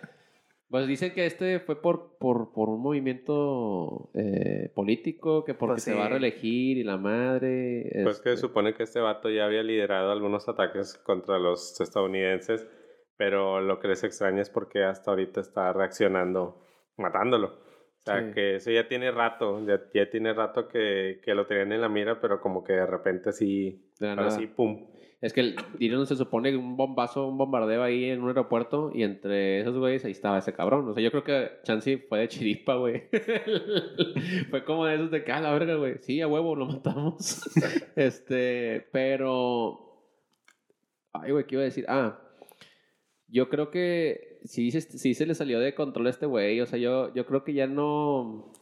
[0.72, 5.82] pues dicen que este fue por, por, por un movimiento eh, político, que porque Pues
[5.82, 6.12] se va a sí.
[6.12, 7.90] reelegir y la madre.
[8.02, 12.66] Pues que este, supone que este vato ya había liderado algunos ataques contra los estadounidenses,
[13.18, 16.64] pero lo que les extraña es porque hasta ahorita está reaccionando
[16.96, 17.60] matándolo.
[18.02, 18.32] O sea, Sí.
[18.34, 21.88] que eso ya tiene rato, ya, ya tiene rato que, que lo tenían en la
[21.88, 24.88] mira, pero como que de repente así, de ahora sí, pum.
[25.20, 29.04] Es que el- dieron, se supone, un bombazo, un bombardeo ahí en un aeropuerto y
[29.04, 30.88] entre esos güeyes ahí estaba ese cabrón.
[30.88, 33.04] O sea, yo creo que Chansey fue de chiripa, güey.
[34.50, 35.98] fue como de esos de que, "Ah, la verga, güey.
[36.00, 37.40] Sí, a huevo, lo matamos.
[37.96, 39.78] este, pero...
[41.12, 41.84] Ay, güey, ¿qué iba a decir?
[41.88, 42.18] Ah,
[43.28, 46.60] Yo creo que sí, se- sí se le salió de control a este güey.
[46.60, 48.52] O sea, yo, yo creo que ya no.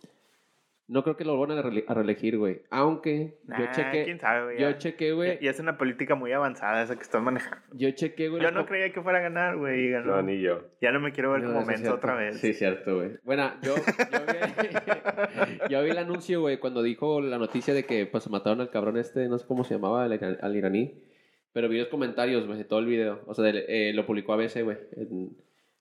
[0.92, 2.62] No creo que lo vuelvan a, a reelegir, güey.
[2.68, 4.02] Aunque yo Nah, chequé.
[4.06, 4.58] quién sabe, güey.
[4.58, 4.78] Yo ya.
[4.78, 5.38] chequé, güey.
[5.40, 7.64] Y es una política muy avanzada esa que estás manejando.
[7.74, 8.42] Yo chequé, güey.
[8.42, 9.84] Yo no creía que fuera a ganar, güey.
[9.86, 10.16] y ganó.
[10.16, 10.62] No, ni yo.
[10.80, 12.40] Ya no me quiero ver No, como menso otra vez.
[12.40, 13.10] Sí, cierto, güey.
[13.22, 18.06] Bueno, yo, yo, vi, yo vi el anuncio, güey, cuando dijo la noticia de que
[18.06, 21.04] pues mataron al cabrón este, no sé cómo se llamaba, al, ira- al iraní.
[21.52, 23.20] Pero vi los comentarios, güey, de todo el video.
[23.26, 24.76] O sea, del- eh, lo publicó ABC, güey.
[24.96, 25.36] en-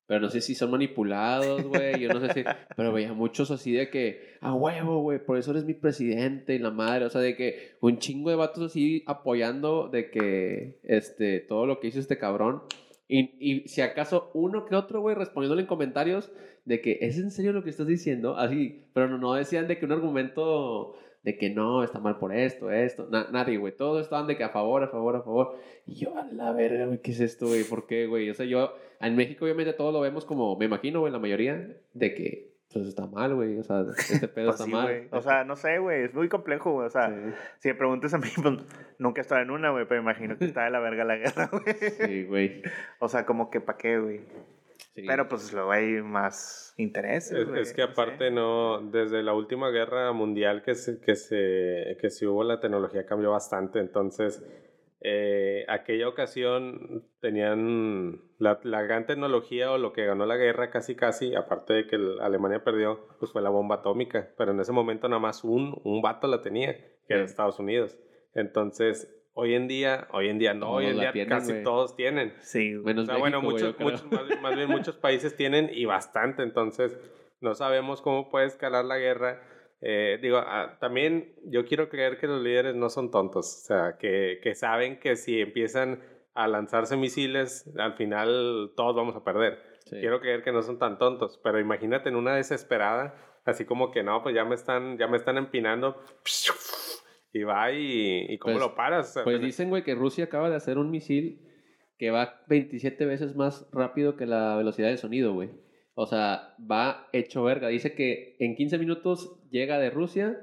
[0.09, 1.99] Pero no sé si son manipulados, güey.
[1.99, 2.43] Yo no sé si.
[2.75, 6.57] Pero veía muchos así de que, a huevo, güey, por eso eres mi presidente y
[6.57, 7.05] la madre.
[7.05, 11.79] O sea, de que un chingo de vatos así apoyando de que este, todo lo
[11.79, 12.63] que hizo este cabrón.
[13.07, 16.31] Y, y si acaso uno que otro, güey, respondiéndole en comentarios
[16.65, 19.77] de que es en serio lo que estás diciendo, así, pero no, no decían de
[19.77, 24.01] que un argumento de que no, está mal por esto, esto, na- nadie, güey, todos
[24.01, 25.55] estaban de que a favor, a favor, a favor.
[25.85, 27.63] Y yo, a la verga, güey, ¿qué es esto, güey?
[27.63, 28.29] ¿Por qué, güey?
[28.29, 31.67] O sea, yo, en México obviamente todos lo vemos como, me imagino, güey, la mayoría,
[31.93, 35.07] de que, pues está mal, güey, o sea, este pedo Pues está sí, mal.
[35.11, 36.03] O sea, no sé, güey.
[36.03, 36.85] Es muy complejo, güey.
[36.85, 37.15] O sea, Sí.
[37.57, 38.59] si me preguntas a mí, pues
[38.99, 39.85] nunca he estado en una, güey.
[39.87, 41.75] Pero imagino que está de la verga la guerra, güey.
[41.79, 42.61] Sí, güey.
[42.99, 44.21] O sea, como que pa' qué, güey.
[44.95, 45.03] Sí.
[45.05, 47.91] Pero pues luego hay más intereses, Es, que no sé.
[47.91, 52.59] aparte no, desde la última guerra mundial que se, que se, que se hubo, la
[52.59, 54.43] tecnología cambió bastante, entonces
[55.01, 60.95] eh, aquella ocasión tenían la, la gran tecnología o lo que ganó la guerra casi
[60.95, 65.07] casi, aparte de que Alemania perdió, pues fue la bomba atómica, pero en ese momento
[65.07, 66.73] nada más un, un vato la tenía,
[67.07, 67.31] que era Sí.
[67.31, 67.97] Estados Unidos.
[68.33, 72.33] Entonces, hoy en día, hoy en día no, hoy en día tienen, casi todos tienen.
[72.41, 72.71] Sí.
[72.83, 75.85] Menos O sea, bueno, México, güey, muchos, más, bien- más bien muchos países tienen y
[75.85, 76.97] bastante, entonces
[77.41, 79.41] no sabemos cómo puede escalar la guerra.
[79.81, 83.97] Eh, digo, ah, también yo quiero creer que los líderes no son tontos, o sea,
[83.97, 89.57] que, que saben que si empiezan a lanzarse misiles, al final todos vamos a perder.
[89.85, 89.97] Sí.
[89.99, 94.03] Quiero creer que no son tan tontos, pero imagínate en una desesperada, así como que
[94.03, 95.95] no, pues ya me están, ya me están empinando.
[97.31, 99.13] Y va y, y ¿cómo Pues- lo paras?
[99.13, 101.45] Sea, Pues dicen, güey, que Rusia acaba de hacer un misil
[101.97, 105.49] que va 27 veces más rápido que la velocidad del sonido, güey.
[105.95, 107.67] O sea, va hecho verga.
[107.67, 110.37] Dice que en 15 minutos llega de Rusia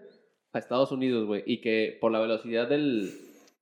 [0.53, 1.43] a Estados Unidos, güey.
[1.47, 3.11] Y que por la velocidad del,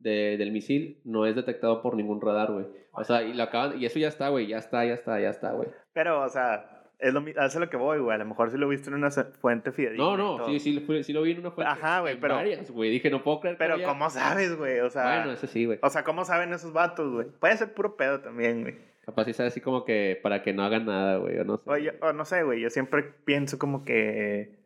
[0.00, 2.66] de- del misil no es detectado por ningún radar, güey.
[2.92, 4.48] O sea, y, lo acaban, y eso ya está, güey.
[4.48, 5.68] Ya está, ya está, ya está, güey.
[5.92, 8.14] Pero, o sea, es lo, mi- hace lo que voy, güey.
[8.14, 10.04] A lo mejor sí lo viste en una fuente fidedigna.
[10.04, 11.72] No, no, sí, sí, sí lo vi en una fuente.
[11.72, 12.90] Ajá, güey, pero- varias, güey.
[12.90, 14.80] Dije, no puedo creer Pero, ¿cómo sabes, güey?
[14.80, 15.78] O sea, Bueno, eso sí, güey.
[15.82, 17.26] o sea, ¿cómo saben esos vatos, güey?
[17.40, 18.76] Puede ser puro pedo también, güey.
[19.04, 21.38] Capaz sabe así como que para que no hagan nada, güey.
[21.38, 21.70] O no sé.
[21.70, 22.60] Oye, o no sé, güey.
[22.60, 24.63] Yo siempre pienso como que.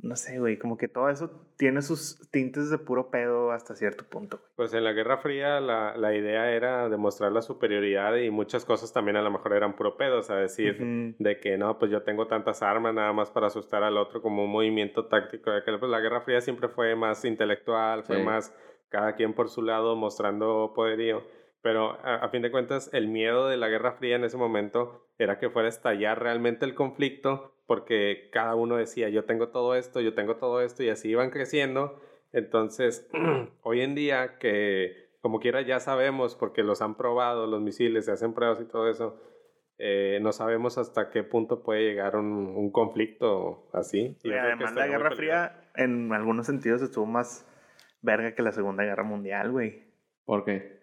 [0.00, 0.58] No sé, güey.
[0.58, 4.50] Como que todo eso tiene sus tintes de puro pedo hasta cierto punto, güey.
[4.54, 8.92] Pues en la Guerra Fría la, la idea era demostrar la superioridad y muchas cosas
[8.92, 11.16] también a lo mejor eran puro pedos, a decir Ujú.
[11.18, 14.44] de que no, pues yo tengo tantas armas nada más para asustar al otro como
[14.44, 15.50] un movimiento táctico.
[15.50, 18.22] De que, pues la Guerra Fría siempre fue más intelectual, fue Sí.
[18.22, 18.54] más
[18.90, 21.22] cada quien por su lado mostrando poderío.
[21.60, 25.08] Pero a, a fin de cuentas el miedo de la Guerra Fría en ese momento
[25.18, 29.74] era que fuera a estallar realmente el conflicto porque cada uno decía yo tengo todo
[29.74, 32.00] esto, yo tengo todo esto y así iban creciendo.
[32.32, 33.08] Entonces,
[33.62, 38.12] hoy en día que como quiera ya sabemos, porque los han probado, los misiles, se
[38.12, 39.20] hacen pruebas y todo eso,
[39.76, 44.16] eh, no sabemos hasta qué punto puede llegar un, un conflicto así.
[44.22, 45.10] Y además la Guerra.
[45.10, 47.46] Fría en algunos sentidos estuvo más
[48.00, 49.82] verga que la Segunda Guerra Mundial, güey.
[50.24, 50.77] ¿Por qué?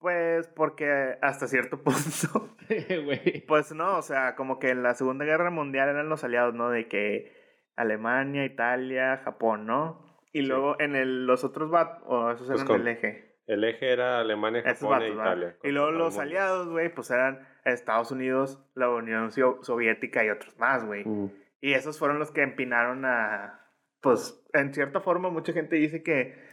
[0.00, 2.56] Pues porque hasta cierto punto,
[3.46, 6.70] pues no, o sea, como que en la Segunda Guerra Mundial eran los aliados, ¿no?
[6.70, 7.32] De que
[7.76, 10.04] Alemania, Italia, Japón, ¿no?
[10.32, 10.46] Y Sí.
[10.46, 13.36] luego en el, los otros vatos, o esos Pues eran con el eje.
[13.46, 15.22] El eje era Alemania, Japón e vatos, ¿va?
[15.24, 15.56] Italia.
[15.64, 16.22] Y luego los mundo.
[16.22, 21.04] aliados, güey, pues eran Estados Unidos, la Unión Soviética y otros más, güey.
[21.04, 21.30] Mm.
[21.60, 23.60] Y esos fueron los que empinaron a.
[24.00, 26.48] Pues, en cierta forma, mucha gente dice que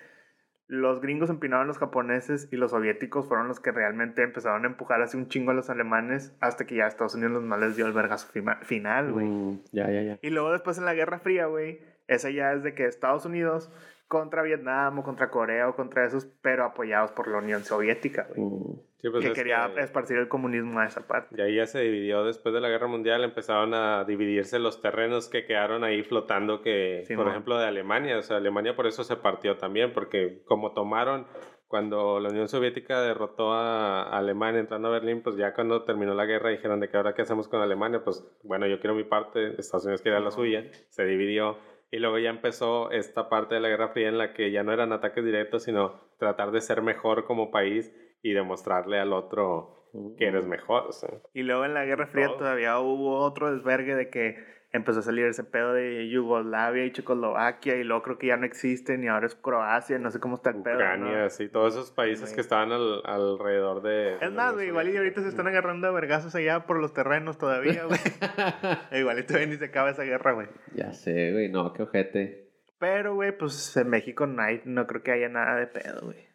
[0.68, 4.68] los gringos empinaron a los japoneses y los soviéticos fueron los que realmente empezaron a
[4.68, 7.78] empujar así un chingo a los alemanes hasta que ya Estados Unidos los más les
[7.78, 8.28] dio el vergazo
[8.64, 9.26] final, güey.
[9.26, 10.20] Mm, ya, ya, ya.
[10.22, 13.72] Y luego después en la Guerra Fría, güey, esa ya es de que Estados Unidos
[14.08, 18.42] contra Vietnam o contra Corea o contra esos, pero apoyados por la Unión Soviética, güey.
[18.42, 18.80] Mm.
[19.00, 21.36] Sí, pues que es quería que- esparcir el comunismo a esa parte.
[21.38, 25.30] Y ahí ya se dividió después de la Guerra Mundial, empezaron a dividirse los terrenos
[25.30, 27.32] que quedaron ahí flotando, que Sí, por mo.
[27.32, 31.28] ejemplo de Alemania, o sea, Alemania por eso se partió también, porque como tomaron,
[31.68, 36.26] cuando la Unión Soviética derrotó a Alemania entrando a Berlín, pues ya cuando terminó la
[36.26, 39.54] guerra dijeron de que ahora qué hacemos con Alemania, pues bueno, yo quiero mi parte,
[39.60, 41.58] Estados Unidos quiere la suya, se dividió.
[41.92, 44.74] Y luego ya empezó esta parte de la Guerra Fría en la que ya no
[44.74, 49.78] eran ataques directos, sino tratar de ser mejor como país y demostrarle al otro
[50.18, 51.10] que eres mejor, o sea.
[51.34, 52.38] Y luego en la Guerra Fría Todo.
[52.38, 54.38] todavía hubo otro desvergue de que
[54.72, 58.46] empezó a salir ese pedo de Yugoslavia y Checoslovaquia y luego creo que ya no
[58.46, 60.76] existen y ahora es Croacia, no sé cómo está el pedo.
[60.76, 61.30] Ucrania, ¿no?
[61.30, 64.18] sí, todos esos países que estaban al- alrededor de...
[64.22, 67.38] Es más, güey, igual y ahorita se están agarrando a vergazos allá por los terrenos
[67.38, 68.00] todavía, güey.
[69.00, 70.48] igual y todavía ni se acaba esa guerra, güey.
[70.76, 72.52] Ya sé, güey, no, qué ojete.
[72.80, 76.28] Pero, güey, pues en México no, hay, no creo que haya nada de pedo, güey.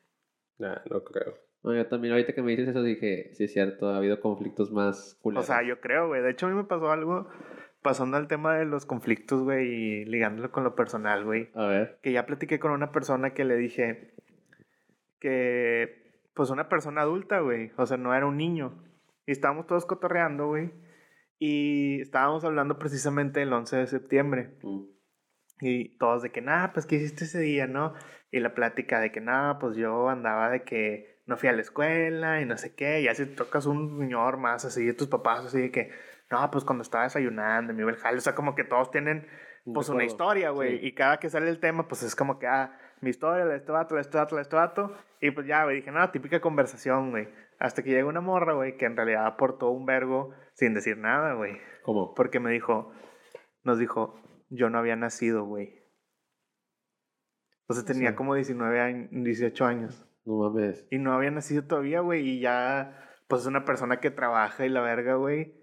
[0.59, 1.35] Nah, no creo.
[1.63, 4.73] No, yo también ahorita que me dices eso dije, sí es cierto, ha habido conflictos
[4.73, 5.47] más O culeros.
[5.47, 6.21] sea, yo creo, güey.
[6.21, 7.29] De hecho, a mí me pasó algo
[7.83, 11.51] pasando al tema de los conflictos, güey, y ligándolo con lo personal, güey.
[11.55, 11.99] A ver.
[12.03, 14.15] que ya platiqué con una persona que le dije
[15.21, 18.83] que, pues, una persona adulta, güey, o sea, no era un niño.
[19.27, 20.73] Y estábamos todos cotorreando, güey,
[21.39, 24.55] y estábamos hablando precisamente del 11 de septiembre.
[24.63, 24.85] Mm.
[25.61, 27.95] Y todos de que, nada, pues, ¿qué hiciste ese día, no?
[28.31, 31.63] Y la plática de que, nada, pues yo andaba de que no fui a la
[31.63, 33.01] escuela y no sé qué.
[33.01, 35.91] Y así tocas un señor más así de tus papás, así de que,
[36.33, 38.19] no, pues cuando estaba desayunando, me iba el jale.
[38.19, 39.29] O sea, como que todos tienen,
[39.73, 40.79] pues, una historia, güey.
[40.81, 40.87] Sí.
[40.87, 43.57] Y cada que sale el tema, pues es como que, ah, mi historia, la de
[43.59, 44.97] este vato, la de este vato, la de este vato.
[45.21, 47.29] Y pues ya, güey, dije, no, típica conversación, güey.
[47.59, 51.35] Hasta que llega una morra, güey, que en realidad aportó un vergo sin decir nada,
[51.35, 51.61] güey.
[51.83, 52.15] ¿Cómo?
[52.15, 52.93] Porque me dijo,
[53.63, 55.81] nos dijo, yo no había nacido, güey.
[57.63, 58.17] Entonces tenía Sí.
[58.17, 60.09] como 19 años, 18 años.
[60.25, 60.87] No mames.
[60.91, 62.27] Y no había nacido todavía, güey.
[62.29, 65.55] Y ya, pues es una persona que trabaja y la verga, güey.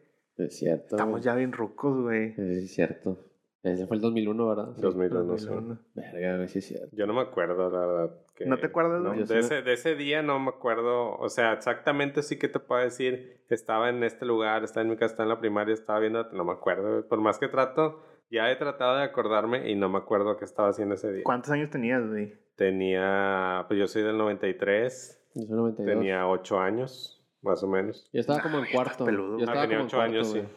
[0.43, 0.95] Es cierto.
[0.95, 2.33] Estamos ya bien rucos, güey.
[2.37, 3.25] Es cierto.
[3.61, 4.69] Ese fue el 2001, ¿verdad?
[4.75, 4.81] Sí.
[4.81, 5.45] 2001, sí.
[5.47, 5.79] 2001.
[5.93, 6.95] Verga, güey, sí es cierto.
[6.95, 8.15] Yo no me acuerdo, la verdad.
[8.33, 11.15] que- ¿No te acuerdas, no, sí de, me- ese, de ese día no me acuerdo.
[11.17, 13.41] O sea, exactamente sí que te puedo decir.
[13.49, 16.23] Estaba en este lugar, estaba en mi casa, estaba en la primaria, estaba viendo.
[16.31, 16.89] No me acuerdo.
[16.89, 17.03] güey.
[17.03, 20.69] Por más que trato, ya he tratado de acordarme y no me acuerdo qué estaba
[20.69, 21.23] haciendo ese día.
[21.25, 22.33] ¿Cuántos años tenías, güey?
[22.55, 23.65] Tenía.
[23.67, 25.21] Pues yo soy del 93.
[25.35, 25.95] Yo soy 92.
[25.97, 28.09] Tenía 8 años, más o menos.
[28.13, 29.05] Yo estaba Ah, como en cuarto.
[29.05, 29.37] peludo.
[29.37, 30.41] Yo Ah, estaba tenía como en ocho cuarto, años, güey.
[30.43, 30.49] sí.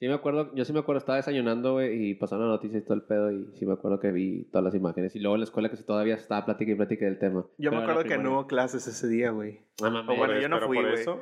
[0.00, 2.84] Sí me acuerdo, yo sí me acuerdo, estaba desayunando, güey, y pasaron las noticias y
[2.84, 5.14] todo el pedo, y sí me acuerdo que vi todas las imágenes.
[5.14, 7.42] Y luego en la escuela que sí todavía estaba plática y plática del tema.
[7.56, 9.60] Yo Pero me la acuerdo que no hubo clases ese día, güey.
[9.80, 10.10] Ah, mames.
[10.10, 11.00] O bueno, yo no fui, por güey.
[11.00, 11.20] eso.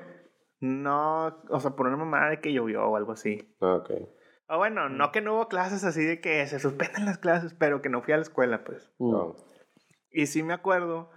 [0.60, 3.54] No, o sea, por una mamada de que llovió o algo así.
[3.60, 3.90] Ah, ok.
[4.48, 4.96] O bueno, Mm.
[4.96, 8.02] no que no hubo clases así de que se suspenden las clases, pero que no
[8.02, 8.90] fui a la escuela, pues.
[8.98, 9.10] Mm.
[9.10, 9.36] No.
[10.10, 11.10] Y sí me acuerdo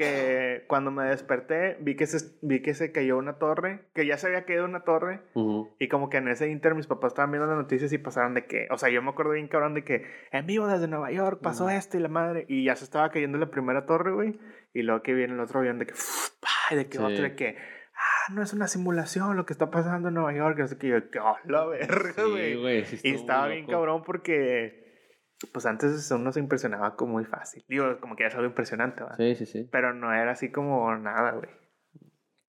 [0.00, 4.16] que cuando me desperté vi que se, vi que se cayó una torre, que ya
[4.16, 5.20] se había caído una torre.
[5.34, 5.74] Ujú.
[5.78, 8.46] Y como que en ese inter mis papás estaban viendo las noticias y pasaron de
[8.46, 11.40] que, o sea, yo me acuerdo bien cabrón de que en vivo desde Nueva York
[11.42, 12.46] pasó esto y la madre.
[12.48, 14.38] Y ya se estaba cayendo la primera torre, güey.
[14.72, 15.94] Y luego que viene el otro avión de que,
[16.70, 17.02] y de que Sí.
[17.04, 20.58] otro de que, ah, no es una simulación lo que está pasando en Nueva York.
[20.60, 22.84] Así que yo, oh, la verga, güey.
[22.86, 24.79] sí y estaba bien cabrón porque,
[25.52, 27.64] pues antes uno se impresionaba como muy fácil.
[27.68, 29.16] Digo, como que era algo impresionante, ¿va?
[29.16, 29.68] Sí, sí, sí.
[29.70, 31.50] Pero no era así como nada, güey.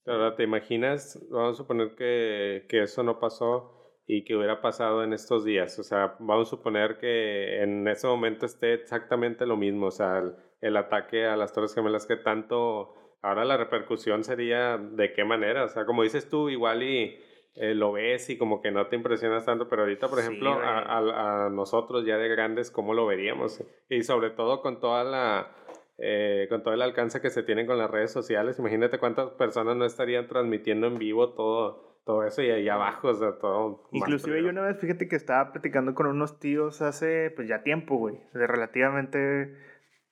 [0.06, 1.20] Ahora, ¿te imaginas?
[1.30, 3.78] Vamos a suponer que, que eso no pasó
[4.08, 5.78] y que hubiera pasado en estos días.
[5.80, 9.88] O sea, vamos a suponer que en ese momento esté exactamente lo mismo.
[9.88, 12.96] O sea, el, el ataque a las Torres Gemelas que tanto...
[13.24, 15.64] Ahora la repercusión sería de qué manera.
[15.66, 17.20] O sea, como dices tú, igual y
[17.56, 20.54] eh, lo ves y como que no te impresionas tanto, pero ahorita, por Sí, ejemplo,
[20.56, 20.66] güey.
[20.66, 23.64] a, a- a nosotros ya de grandes, ¿cómo lo veríamos?
[23.90, 25.52] Y sobre todo con toda la...
[25.98, 29.76] eh, con todo el alcance que se tienen con las redes sociales, imagínate cuántas personas
[29.76, 33.84] no estarían transmitiendo en vivo todo, todo eso y ahí abajo, o sea, todo.
[33.92, 37.98] Inclusive yo una vez, fíjate que estaba platicando con unos tíos hace, pues ya tiempo,
[37.98, 38.16] güey.
[38.34, 39.56] De relativamente,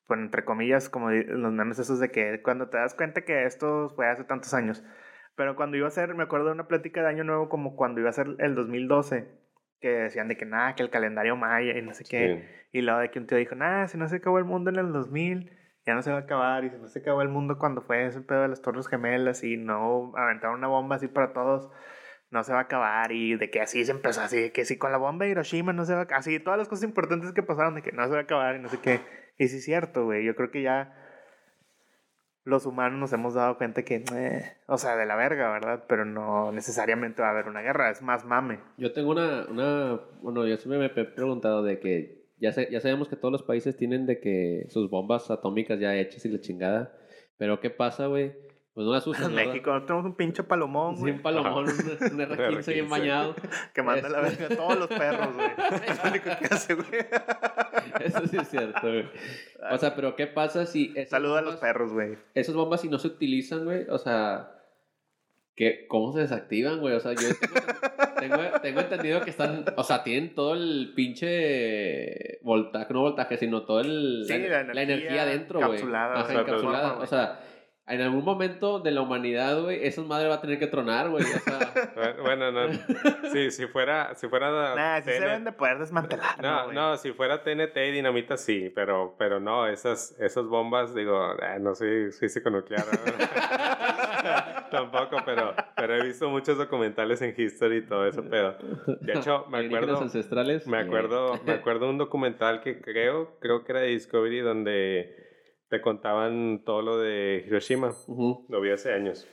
[0.08, 3.90] bueno, entre comillas, como los memes esos de que cuando te das cuenta que esto
[3.96, 4.84] fue hace tantos años.
[5.40, 8.02] Pero cuando iba a ser, me acuerdo de una plática de Año Nuevo como cuando
[8.02, 9.26] iba a ser el 2012,
[9.80, 12.44] que decían de que nada, que el calendario maya y no sé qué.
[12.72, 12.80] Sí.
[12.80, 14.76] Y luego de que un tío dijo, nada, si no se acabó el mundo en
[14.76, 15.50] el 2000,
[15.86, 16.66] ya no se va a acabar.
[16.66, 19.42] Y si no se acabó el mundo cuando fue ese pedo de las Torres Gemelas
[19.46, 21.72] y no aventaron una bomba así para todos,
[22.32, 23.14] no se va a acabar.
[23.14, 25.72] Y de que así se empezó, así de que si con la bomba de Hiroshima
[25.72, 26.20] no se va a acabar.
[26.20, 28.60] Así, todas las cosas importantes que pasaron, de que no se va a acabar y
[28.60, 29.00] no sé qué.
[29.38, 30.26] Y sí es cierto, güey.
[30.26, 30.94] Yo creo que ya
[32.46, 35.84] los humanos nos hemos dado cuenta que, eh, o sea, de la verga, ¿verdad?
[35.88, 38.60] Pero no necesariamente va a haber una guerra, es más mame.
[38.78, 42.80] Yo tengo una, una, bueno, yo siempre me he preguntado de que ya, sé- ya
[42.80, 46.40] sabemos que todos los países tienen de que sus bombas atómicas ya hechas y la
[46.42, 46.94] chingada,
[47.38, 48.34] pero ¿qué pasa, güey?
[48.80, 49.52] Pues no las usan, En ¿verdad?
[49.52, 51.14] México tenemos un pinche palomón, Sí, güey.
[51.16, 52.90] un palomón, un, un R15 bien R15.
[52.90, 53.36] bañado.
[53.76, 55.50] Que manda la verga a todos los perros, güey.
[55.86, 56.88] Es lo único que hace, güey.
[58.00, 59.04] Eso sí es cierto, güey.
[59.70, 60.94] O sea, pero ¿qué pasa si...
[61.08, 62.18] Saluda a los bombas- perros, güey.
[62.34, 64.50] Esas bombas si no se utilizan, güey, o sea...
[65.58, 66.96] ¿qué, ¿Cómo se desactivan, güey?
[66.96, 67.28] O sea, yo
[68.18, 69.66] tengo, tengo, tengo entendido que están...
[69.76, 74.24] O sea, tienen todo el pinche voltaje, no voltaje, sino todo el...
[74.26, 75.72] Sí, la energía dentro, güey.
[75.72, 76.94] encapsulada, Ajá, o sea, encapsulada.
[77.00, 77.40] O sea,
[77.90, 81.24] en algún momento de la humanidad, güey, esa madre va a tener que tronar, güey.
[81.24, 82.72] O sea, Bueno, no.
[83.32, 86.42] Sí, si fuera, si fuera Nah, sí se deben de poder desmantelar.
[86.42, 91.34] No, no, si fuera TNT y dinamita sí, pero, pero no, esas, esas bombas, digo,
[91.42, 92.86] eh, no soy físico nuclear.
[92.86, 94.70] ¿no?
[94.72, 98.56] Tampoco, pero, pero he visto muchos documentales en History y todo eso, pero
[99.02, 100.68] de hecho me acuerdo, ancestrales.
[100.68, 105.29] me acuerdo, me acuerdo de un documental que creo, creo que era de Discovery donde
[105.70, 107.94] te contaban todo lo de Hiroshima.
[108.50, 109.28] Lo vi hace años.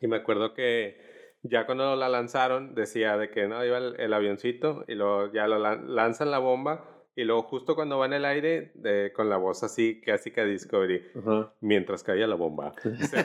[0.00, 0.96] Y me acuerdo que
[1.42, 5.46] ya cuando la lanzaron, decía de que no, iba el, el avioncito y luego ya
[5.46, 6.84] lo lan- lanzan la bomba
[7.14, 10.44] y luego justo cuando va en el aire, de- con la voz así, casi que
[10.44, 11.52] Discovery, Ajá.
[11.60, 12.72] mientras caía la bomba.
[12.82, 13.24] se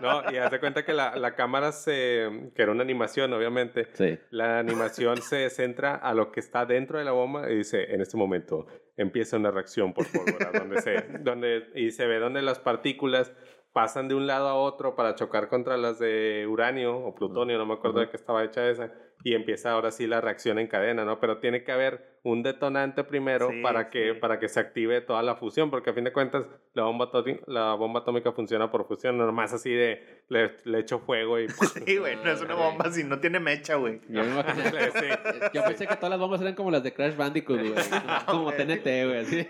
[0.00, 3.86] no, y haz de cuenta que la, la cámara se, que era una animación, obviamente,
[3.94, 4.18] Sí.
[4.30, 8.00] la animación se centra a lo que está dentro de la bomba y dice, en
[8.00, 12.58] este momento empieza una reacción por pólvora, donde se, donde, y se ve donde las
[12.58, 13.32] partículas
[13.72, 17.66] pasan de un lado a otro para chocar contra las de uranio o plutonio, no
[17.66, 18.90] me acuerdo de qué estaba hecha esa,
[19.22, 21.20] y empieza ahora sí la reacción en cadena, ¿no?
[21.20, 24.18] Pero tiene que haber un detonante primero Sí, para, que, sí.
[24.18, 27.08] para que se active toda la fusión, porque a fin de cuentas la bomba,
[27.46, 31.48] la bomba atómica funciona por fusión, no nomás así de le, le echo fuego y...
[31.86, 34.00] Sí, güey, no es una bomba si no tiene mecha, güey.
[34.08, 35.06] Yo me imaginé- Sí.
[35.52, 37.72] Yo pensé que todas las bombas eran como las de Crash Bandicoot, güey.
[38.26, 38.50] Como.
[38.52, 39.18] TNT, güey.
[39.18, 39.46] así.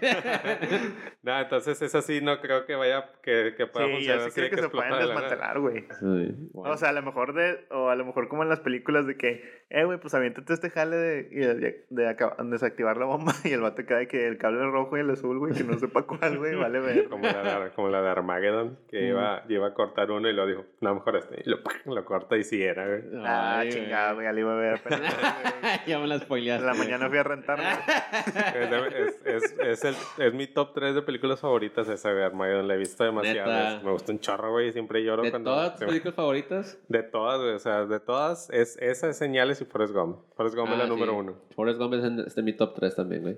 [1.22, 4.28] No, entonces esa sí no creo que vaya, que, que pueda Sí, funcionar yo sí
[4.28, 5.80] así creo que se pueden desmantelar, güey.
[5.98, 6.74] Sí, bueno.
[6.74, 9.16] O sea, a lo mejor de, o a lo mejor como en las películas de
[9.16, 11.22] que, eh, güey, pues aviéntate este jale de,
[11.54, 12.36] de, de acab-
[12.66, 15.38] desactivar la bomba y el vato queda de que el cable rojo y el azul,
[15.38, 17.08] güey, que no sepa cuál, güey, vale ver.
[17.08, 20.46] Como la, de- como la de Armageddon, que iba, iba a cortar uno y lo
[20.46, 21.42] dijo, no, mejor este.
[21.44, 23.02] Y lo, lo corta y sí era, güey.
[23.24, 24.80] Ah, Ay, chingado, güey, ya le iba a ver.
[24.84, 24.96] Pero,
[25.86, 26.64] ya me la spoileaste.
[26.66, 26.84] la güey.
[26.86, 28.62] mañana fui a rentar, güey.
[28.62, 29.94] Es, de- es, es, es, el,
[30.26, 32.66] es mi top 3 de películas favoritas esa de Armageddon.
[32.68, 33.82] La he visto demasiadas.
[33.82, 34.72] Me gusta un chorro, güey.
[34.72, 35.52] Siempre lloro ¿De cuando...
[35.52, 36.78] todas tus películas favoritas?
[36.88, 37.54] De todas, güey.
[37.54, 40.18] O sea, de todas, es esas señales y Forrest Gump.
[40.36, 40.90] Forrest Gump es Ah, la sí.
[40.90, 41.34] número uno.
[41.54, 43.36] Forrest Gump es en, está en mi top 3 también, güey.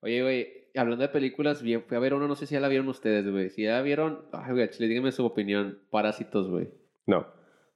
[0.00, 2.68] Oye, güey, hablando de películas, bien, fui a ver uno, no sé si ya la
[2.68, 3.50] vieron ustedes, güey.
[3.50, 5.78] Si ya la vieron, ay, güey, chile, díganme su opinión.
[5.90, 6.68] Parásitos, güey.
[7.06, 7.26] No.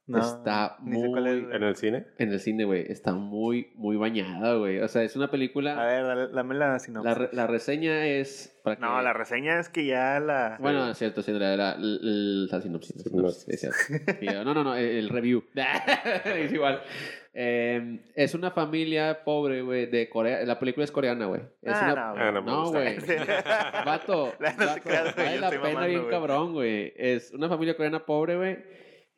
[0.09, 1.53] Está ni sé cuál es, muy-.
[1.57, 2.05] ¿En el cine?
[2.17, 2.85] En el cine, güey.
[2.89, 4.79] Está muy, muy bañada, güey.
[4.79, 5.77] O sea, es una película...
[5.77, 7.05] A ver, dame la sinopsis.
[7.05, 8.57] la, re- la reseña es...
[8.63, 8.81] Para que...
[8.83, 10.55] No, la reseña es que ya la...
[10.61, 12.95] Bueno, es cierto, sí, la, la, la, la sinopsis.
[12.95, 13.49] la sinopsis, Sinopsis.
[13.49, 14.25] es cierto.
[14.25, 15.43] Y yo, no, no, no, el, el review.
[16.25, 16.81] es igual.
[17.39, 20.43] Eh, es una familia pobre, güey, de Corea.
[20.43, 21.41] La película es coreana, güey.
[21.61, 22.05] Es Ah, una...
[22.05, 22.23] no, güey.
[22.23, 22.97] Ah, no güey.
[23.85, 26.93] Vato, No te vato, creas, güey, vale la pena mamando, bien cabrón, güey.
[26.97, 28.57] Es una familia coreana pobre, güey.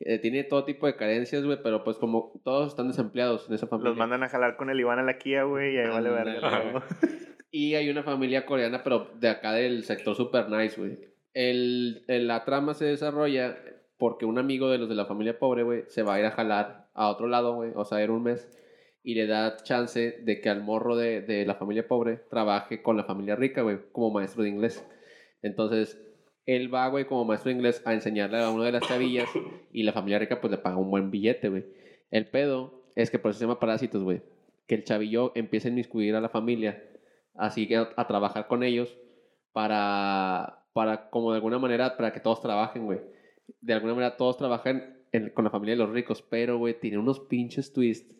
[0.00, 3.66] eh, tiene todo tipo de carencias, güey, pero pues como todos están desempleados en esa
[3.66, 3.88] familia.
[3.90, 6.84] Los mandan a jalar con el Iván a la Kia, güey, y ahí vale verga.
[7.52, 10.98] Y hay una familia coreana, pero de acá del sector super nice, güey.
[11.34, 13.56] El, el- la trama se desarrolla
[13.98, 16.30] porque un amigo de los de la familia pobre, güey, se va a ir a
[16.30, 18.48] jalar a otro lado, güey, o sea, era un mes,
[19.02, 22.96] y le da chance de que al morro de, de la familia pobre trabaje con
[22.96, 24.86] la familia rica, güey, como maestro de inglés.
[25.42, 26.00] Entonces,
[26.46, 29.28] él va, güey, como maestro de inglés a enseñarle a una de las chavillas
[29.72, 31.64] y la familia rica, pues, le paga un buen billete, güey.
[32.10, 34.22] El pedo es que por eso se llama parásitos, güey.
[34.66, 36.84] Que el chavillo empieza a inmiscuir a la familia
[37.40, 38.96] así que a, trabajar con ellos
[39.52, 43.00] para, para, como de alguna manera, para que todos trabajen, güey.
[43.60, 46.98] De alguna manera todos trabajan en- con la familia de los ricos, pero, güey, tiene
[46.98, 48.14] unos pinches twists.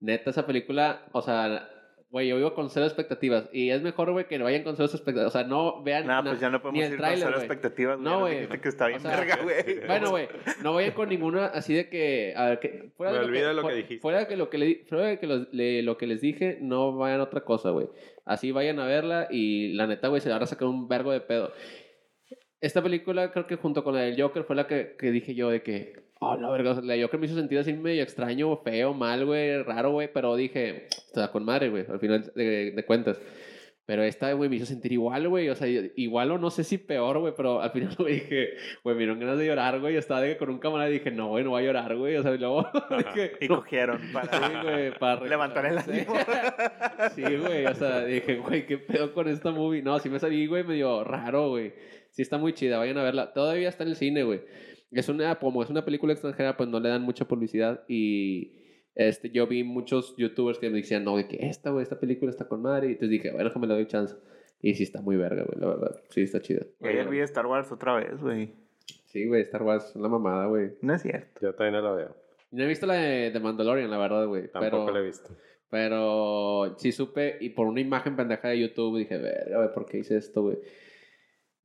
[0.00, 1.68] Neta, esa película, o sea,
[2.10, 3.48] güey, yo vivo con cero expectativas.
[3.52, 5.26] Y es mejor, güey, que vayan con cero expectativas.
[5.26, 7.28] O sea, no vean Nah, na- pues ya no ni podemos el ir tráiler, con
[7.28, 7.46] cero güey.
[7.46, 8.04] expectativas, güey.
[8.12, 8.48] No, güey.
[8.60, 9.56] que está bien O sea, verga, güey.
[9.86, 10.28] Bueno, güey,
[10.62, 12.34] no vayan con ninguna así de que.
[12.36, 13.98] A ver, que fuera Me de olvido lo que fu- dijiste.
[14.00, 16.94] Fuera de que lo que, le, fuera de que le- lo que les dije, no
[16.96, 17.88] vayan a otra cosa, güey.
[18.26, 21.20] Así vayan a verla y la neta, güey, se van a sacar un vergo de
[21.22, 21.52] pedo.
[22.60, 25.48] Esta película, creo que junto con la del Joker, fue la que, que dije yo
[25.50, 26.05] de que.
[26.18, 29.26] Oh, la verga, o sea, la Joker me hizo sentir así medio extraño, feo, mal,
[29.26, 33.20] güey, raro, güey, pero dije, está con madre, güey, al final de, de cuentas.
[33.86, 35.48] Pero esta, güey, me hizo sentir igual, güey.
[35.48, 37.32] O sea, igual o no sé si peor, güey.
[37.36, 38.48] Pero al final, güey, dije,
[38.82, 39.94] güey, me dieron ganas de llorar, güey.
[39.94, 41.94] Yo estaba de que con un camarada y dije, no, güey, no voy a llorar,
[41.94, 42.16] güey.
[42.16, 44.48] O sea, y luego dije, Y cogieron para...
[44.48, 46.14] sí, para Levantar el ánimo.
[47.14, 47.66] Sí, güey.
[47.66, 49.82] O sea, dije, güey, qué pedo con esta movie.
[49.82, 51.72] No, sí me salí, güey, medio raro, güey.
[52.10, 53.32] Sí está muy chida, vayan a verla.
[53.32, 54.40] Todavía está en el cine, güey.
[54.90, 58.62] Es una, como es una película extranjera, pues no le dan mucha publicidad y...
[58.98, 62.30] Este, yo vi muchos youtubers que me decían, no, de que esta, güey, esta película
[62.30, 62.86] está con madre.
[62.86, 64.16] Y entonces dije, bueno, déjame le doy chance.
[64.62, 66.00] Y sí está muy verga, güey, la verdad.
[66.08, 66.62] Sí está chida.
[66.80, 68.54] Ayer vi Star Wars otra vez, güey.
[69.04, 70.70] Sí, güey, Star Wars, la mamada, güey.
[70.80, 71.40] No es cierto.
[71.42, 72.16] Yo todavía no la veo.
[72.52, 74.50] No he visto la de, de Mandalorian, la verdad, güey.
[74.50, 75.28] Tampoco Pero, la he visto.
[75.68, 79.98] pero sí supe, y por una imagen pendeja de YouTube dije, verga, güey, ¿por qué
[79.98, 80.56] hice esto, güey?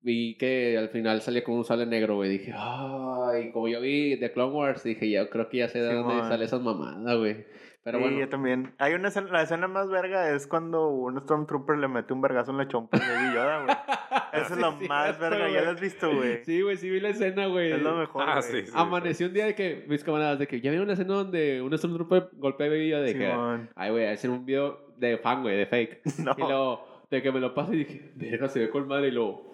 [0.02, 2.30] Vi que al final salía con un sable negro, güey.
[2.30, 5.93] Dije, ay, como yo vi The Clone Wars, dije, yo creo que ya sé de
[5.93, 6.28] dónde Simón.
[6.30, 7.45] sale esas mamadas, güey.
[7.84, 8.20] Pero sí, bueno.
[8.20, 8.76] yo también.
[8.78, 12.52] Hay una escena, la escena más verga es cuando un Stormtrooper le mete un vergazo
[12.52, 13.76] en la chompa de Baby Yoda, güey.
[14.34, 15.66] Eso es lo Sí, más cierto, verga, ya güey.
[15.66, 16.45] lo has visto, güey.
[16.45, 17.72] Sí, güey, sí vi la escena, güey.
[17.72, 18.72] Es lo mejor, Ah, sí, sí.
[18.76, 21.76] Amaneció un día de que, mis camaradas, de que ya vieron una escena donde un
[21.76, 23.04] Stormtrooper golpea a Baby Yoda.
[23.04, 23.70] Dije, Simón.
[23.76, 26.02] ay, güey, a hacer un video de fan, güey, de fake.
[26.24, 26.36] No.
[26.38, 29.08] Y luego, de que me lo pase, dije, verga, se ve con madre.
[29.08, 29.51] Y luego,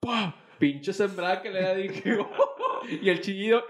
[0.00, 0.34] ¡pah!
[0.58, 2.18] Pinche sembrada que le da, dije,
[3.02, 3.62] y el chillido.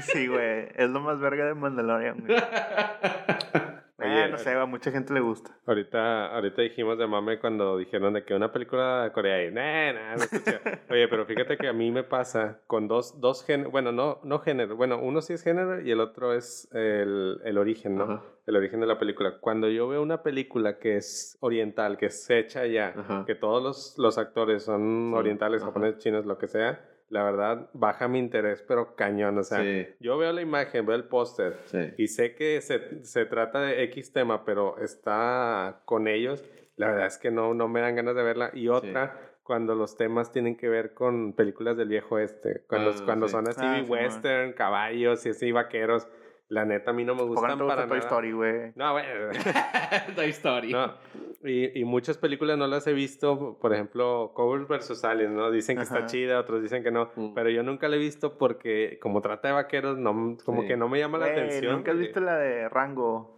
[0.00, 0.68] Sí, güey.
[0.74, 2.38] Es lo más verga de Mandalorian, güey.
[4.14, 5.50] Oye, no sé, a mucha gente le gusta.
[5.66, 9.92] Ahorita, ahorita dijimos de mame cuando dijeron de que una película de Corea y nah,
[9.92, 10.24] nah.
[10.90, 14.38] Oye, pero fíjate que a mí me pasa con dos, dos géneros, bueno, no, no
[14.40, 18.04] género, bueno, uno sí es género y el otro es el, el origen, ¿no?
[18.04, 18.22] Ajá.
[18.46, 19.38] El origen de la película.
[19.40, 23.24] Cuando yo veo una película que es oriental, que es hecha allá, Ajá.
[23.26, 26.78] que todos los, los actores son Sí, orientales, japoneses, chinos, lo que sea,
[27.08, 29.86] la verdad baja mi interés, pero cañón, o sea, Sí.
[30.00, 31.92] yo veo la imagen, veo el póster, Sí.
[31.98, 36.44] y sé que se, se trata de X tema, pero está con ellos.
[36.76, 38.50] La verdad es que no, no me dan ganas de verla.
[38.52, 42.62] Y otra, cuando los temas tienen que ver con películas del viejo este.
[42.66, 43.32] Cuando, Ah, cuando sí.
[43.32, 46.08] son así Ah, sí, western, caballos y así vaqueros.
[46.48, 48.08] La neta, a mí no me ¿Por qué no gustan gusta para Toy nada.
[48.08, 48.72] Story, güey?
[48.74, 49.08] No, bueno.
[50.16, 50.72] Toy Story.
[50.72, 50.92] no.
[51.42, 53.58] Y, y muchas películas no las he visto.
[53.60, 55.04] Por ejemplo, Covers vs.
[55.04, 55.50] Aliens, ¿no?
[55.50, 57.10] Dicen que está chida, otros dicen que no.
[57.16, 57.34] Mm.
[57.34, 60.68] Pero yo nunca la he visto porque, como trata de vaqueros, no, como Sí.
[60.68, 61.72] que no me llama la Güey, atención.
[61.76, 62.06] ¿Nunca has güey.
[62.06, 63.33] visto la de Rango?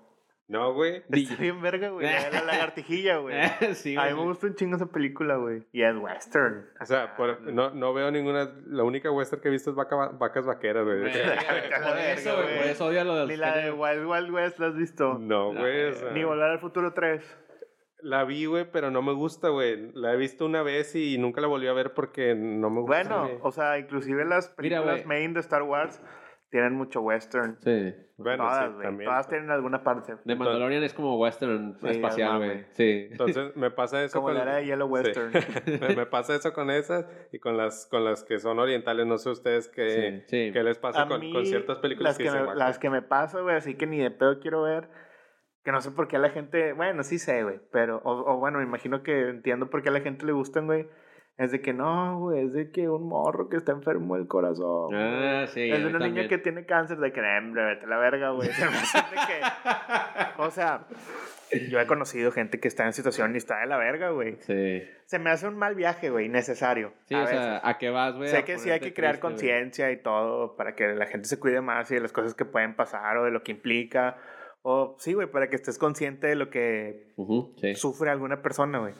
[0.49, 1.03] No, güey.
[1.11, 2.07] Está bien verga, güey.
[2.13, 3.35] La de la lagartijilla, güey.
[3.75, 4.15] sí, A mí güey.
[4.15, 5.65] me gusta un chingo esa película, güey.
[5.73, 6.69] Y es western.
[6.81, 8.53] O sea, por- no, no veo ninguna.
[8.67, 11.01] La única western que he visto es vaca- vacas vaqueras, güey.
[11.03, 11.11] Por
[11.99, 12.45] eso, güey.
[12.45, 12.57] güey.
[12.59, 13.73] Por eso odia lo del Ni la de.
[13.73, 15.19] Wild Wild West la has visto.
[15.19, 15.73] No, La güey.
[15.73, 15.99] o verga.
[16.01, 17.39] sea, Ni Volar al Futuro 3.
[18.03, 19.91] la vi, güey, pero no me gusta, güey.
[19.95, 23.03] La he visto una vez y nunca la volví a ver porque no me gusta.
[23.03, 23.39] Bueno, güey.
[23.43, 25.07] o sea, inclusive las películas güey.
[25.07, 26.01] main de Star Wars
[26.51, 27.57] tienen mucho western.
[27.61, 27.95] Sí.
[28.19, 29.11] Bueno, Todas, sí, también.
[29.11, 30.15] Todas tienen alguna parte.
[30.25, 32.65] De Mandalorian es como western Sí, espacial, güey.
[32.73, 33.09] Sí.
[33.11, 34.93] Entonces me pasa eso Como con la era de Yellow Sí.
[34.93, 35.33] Western.
[35.81, 39.07] me, me pasa eso con esas y con las con las que son orientales.
[39.07, 40.51] No sé ustedes qué, Sí, sí.
[40.53, 43.03] qué les pasa con, mí, con ciertas películas las que, dicen, me, las que me
[43.03, 44.89] paso, güey, así que ni de pedo quiero ver.
[45.63, 46.73] Que no sé por qué a la gente.
[46.75, 47.61] Bueno, sí sé, güey.
[47.73, 50.67] Pero, o, o bueno, me imagino que entiendo por qué a la gente le gustan,
[50.67, 50.89] güey.
[51.39, 52.47] Es de que no, güey.
[52.47, 54.95] Es de que un morro que está enfermo del corazón.
[54.95, 55.71] Ah, sí.
[55.71, 56.29] es una niña también.
[56.29, 56.97] que tiene cáncer.
[56.99, 58.49] De que, "Nah, hombre, vete a la verga, güey.
[58.53, 60.43] Se me hace de que.
[60.43, 60.87] O sea,
[61.71, 64.37] yo he conocido gente que está en situación y está de la verga, güey.
[64.41, 64.83] Sí.
[65.05, 66.25] Se me hace un mal viaje, güey.
[66.27, 66.95] Innecesario.
[67.05, 67.61] Sí, a o sea.
[67.63, 68.29] ¿a qué vas, güey?
[68.31, 71.61] Sé que sí hay que crear conciencia y todo para que la gente se cuide
[71.61, 74.17] más y de las cosas que pueden pasar o de lo que implica.
[74.63, 77.75] O sí, güey, para que estés consciente de lo que Ujú, sí.
[77.75, 78.95] sufre alguna persona, güey.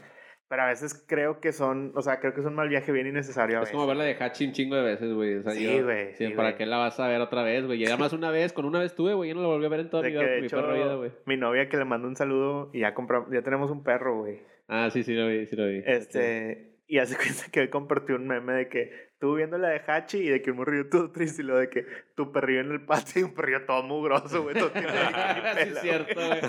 [0.49, 3.09] Pero a veces creo que son, o sea, creo que es un mal viaje bien
[3.09, 3.75] innecesario a Es veces.
[3.75, 5.35] como verla de Hachi un chingo de veces, güey.
[5.35, 7.83] O sea, Sí, güey, sí, ¿Para qué la vas a ver otra vez, güey?
[7.83, 9.31] Y además una vez, con una vez tuve, güey.
[9.31, 10.95] Yo no la volví a ver en toda De mi, que, mi hecho, perra vida,
[10.95, 11.11] güey.
[11.27, 14.41] mi novia que le mando un saludo y ya compramos, ya tenemos un perro, güey.
[14.69, 15.83] Ah, sí, sí lo vi, sí lo vi.
[15.85, 19.81] Este, y hace cuenta que hoy compartió un meme de que tú viendo la de
[19.85, 22.71] Hachi y de que un morrillo todo triste y lo de que tu perrillo en
[22.71, 24.55] el patio y un perrillo todo mugroso, güey.
[24.55, 26.41] todo tiene sí, pela, es cierto, güey.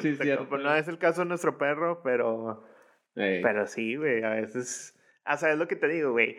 [0.00, 0.56] Sí, es cierto.
[0.56, 2.64] No es el caso de nuestro perro, pero,
[3.42, 4.94] Pero sí, güey, a veces...
[5.24, 6.36] Ah, ¿sabes lo que te digo, güey?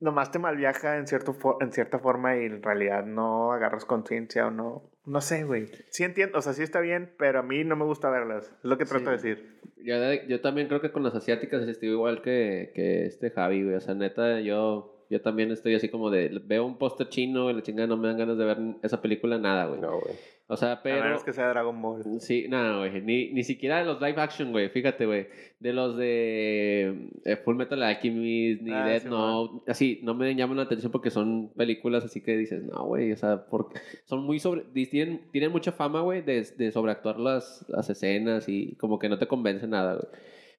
[0.00, 4.48] Nomás te malviaja en, cierto fo- en cierta forma y en realidad no agarras conciencia
[4.48, 4.90] o no...
[5.04, 5.66] No sé, güey.
[5.90, 8.46] Sí entiendo, o sea, sí está bien, pero a mí no me gusta verlas.
[8.46, 9.28] Es lo que trato de Sí.
[9.28, 9.60] decir.
[9.84, 13.62] Yo, de- yo también creo que con las asiáticas estoy igual que, que este Javi,
[13.64, 13.76] güey.
[13.76, 16.40] O sea, neta, yo, yo también estoy así como de...
[16.44, 19.38] Veo un póster chino y la chingada no me dan ganas de ver esa película,
[19.38, 19.80] nada, güey.
[19.80, 20.14] No, güey.
[20.52, 21.02] O sea, A pero...
[21.02, 22.20] menos que sea Dragon Ball.
[22.20, 23.00] Sí, nada, güey.
[23.00, 24.68] Ni, ni siquiera de los live action, güey.
[24.68, 25.28] Fíjate, güey.
[25.60, 29.70] De los de eh, Full Metal Alchemist, ni Ah, Death sí, Note.
[29.70, 33.12] Así, no me llaman la atención porque son películas así que dices, no, güey.
[33.12, 34.60] O sea, porque son muy sobre.
[34.86, 39.18] Tienen, tienen mucha fama, güey, de, de sobreactuar las, las escenas y como que no
[39.18, 40.06] te convence nada, güey.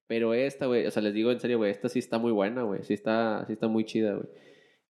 [0.08, 2.62] Pero esta, güey, o sea, les digo en serio, güey, esta sí está muy buena,
[2.64, 2.82] güey.
[2.82, 4.26] Sí está, sí está muy chida, güey.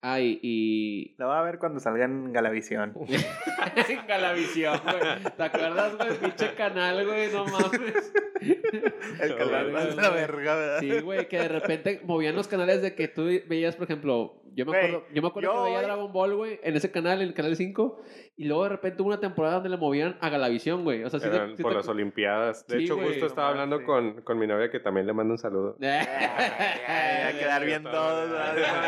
[0.02, 1.14] Ay, y.
[1.18, 2.94] La voy a ver cuando salga en Galavisión.
[3.88, 5.32] en Galavisión, güey.
[5.36, 6.18] ¿Te acuerdas, güey?
[6.18, 8.12] Pinche canal, güey, no mames.
[9.20, 10.80] El canal de la verga, ¿verdad?
[10.80, 14.66] Sí, güey, que de repente movían los canales de que tú veías, por ejemplo, Yo
[14.66, 17.22] me acuerdo, yo me acuerdo yo que veía hoy- Dragon Ball, güey, en ese canal,
[17.22, 18.00] en el canal 5,
[18.36, 21.04] y luego de repente hubo una temporada donde le movían a Galavisión, güey.
[21.04, 22.66] O sea, sí te- Eran sí por te- las Olimpiadas.
[22.66, 23.84] De Sí, hecho, güey, justo no estaba mames, hablando sí.
[23.84, 25.76] con, con mi novia que también le mando un saludo.
[25.82, 28.30] Ay, a quedar bien todos.
[28.30, 28.54] ¿verdad?
[28.54, 28.80] De una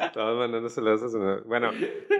[0.00, 0.12] vez.
[0.12, 1.42] Todos mandando saludos a su novia.
[1.44, 1.70] Bueno,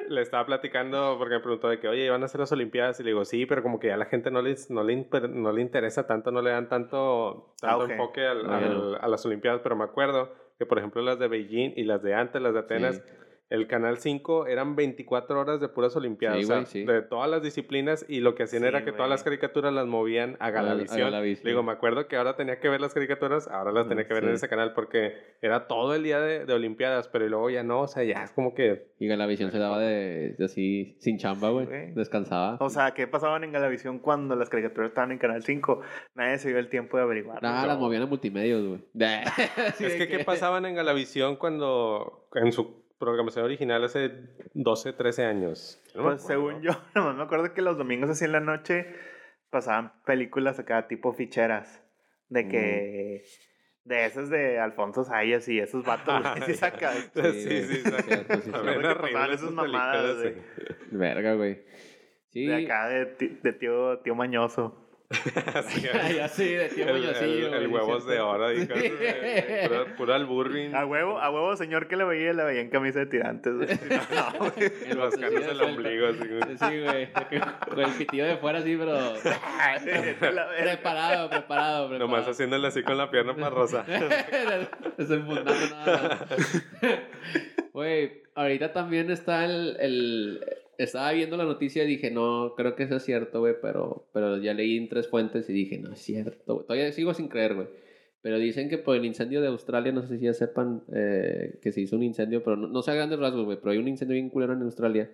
[0.09, 2.99] le estaba platicando porque me preguntó de que, oye, ¿van a hacer las Olimpiadas?
[3.01, 5.31] Y le digo, sí, pero como que ya la gente no, les, no, le, imper-
[5.31, 9.25] no le interesa tanto, no le dan tanto, tanto enfoque al- Ah, al- a las
[9.27, 9.61] Olimpiadas.
[9.62, 12.61] Pero me acuerdo que, por ejemplo, las de Beijing y las de antes, las de
[12.61, 13.03] Atenas.
[13.51, 16.38] El Canal 5 eran 24 horas de puras Olimpiadas.
[16.38, 16.84] Sí, o sea, güey, sí.
[16.84, 19.86] de todas las disciplinas y lo que hacían Sí, era que todas las caricaturas las
[19.86, 21.01] movían a Galavisión.
[21.01, 21.48] Galavisión.
[21.48, 24.24] Digo, me acuerdo que ahora tenía que ver las caricaturas, ahora las tenía que ver
[24.24, 27.80] en ese canal porque era todo el día de, de Olimpiadas, pero luego ya no,
[27.80, 31.51] o sea, ya es como que Y Galavisión se daba de, de así, sin chamba,
[31.51, 31.66] güey.
[31.94, 32.57] Descansaba.
[32.61, 35.80] O sea, ¿qué pasaban en Galavisión cuando las caricaturas estaban en Canal 5?
[36.14, 37.40] Nadie se dio el tiempo de averiguar.
[37.42, 38.80] Ah, las movían a multimedios, güey.
[39.74, 44.12] Sí, es que, ¿qué pasaban en Galavisión cuando, en su programación original hace
[44.55, 45.82] 12, 13 años?
[45.96, 48.86] No Pues según yo, nomás me acuerdo que los domingos así en la noche
[49.51, 51.82] pasaban películas acá tipo ficheras.
[52.28, 53.24] De que...
[53.82, 57.11] De esas de Alfonso Sayas y esos vatos, güey, sí sacas.
[57.12, 60.18] Sí, sí, pasaban esas mamadas.
[60.92, 61.64] Verga, güey.
[62.28, 62.46] Sí.
[62.46, 64.89] De acá de tío, tío mañoso.
[66.23, 68.69] Así, de tío el, Muñozillo, el- el güey, huevos de oro, Sí.
[69.67, 70.73] puro, puro alburring.
[70.75, 73.53] A huevo, a huevo, señor que le veía, le veía en camisa de tirantes.
[74.11, 74.53] No, güey.
[74.87, 75.65] El de del suelta.
[75.65, 76.59] ombligo, así, güey.
[76.59, 77.09] Sí, güey.
[77.69, 79.15] Con el pitillo de fuera, así, pero.
[80.21, 81.99] Preparado, preparado, preparado.
[81.99, 83.85] Nomás haciéndole así con la pierna para rosa.
[84.97, 86.27] Desenfundando nada.
[87.73, 90.45] Güey, ahorita también está el, el-
[90.83, 94.39] Estaba viendo la noticia y dije, no, creo que eso es cierto, güey, pero, pero
[94.39, 96.66] ya leí en tres fuentes y dije, no es cierto, güey.
[96.66, 97.68] Todavía sigo sin creer, güey.
[98.22, 101.72] Pero dicen que por el incendio de Australia, no sé si ya sepan eh, que
[101.72, 103.89] se hizo un incendio, pero no, no sé a grandes rasgos, güey, pero hay un
[103.89, 105.11] incendio bien culero en Australia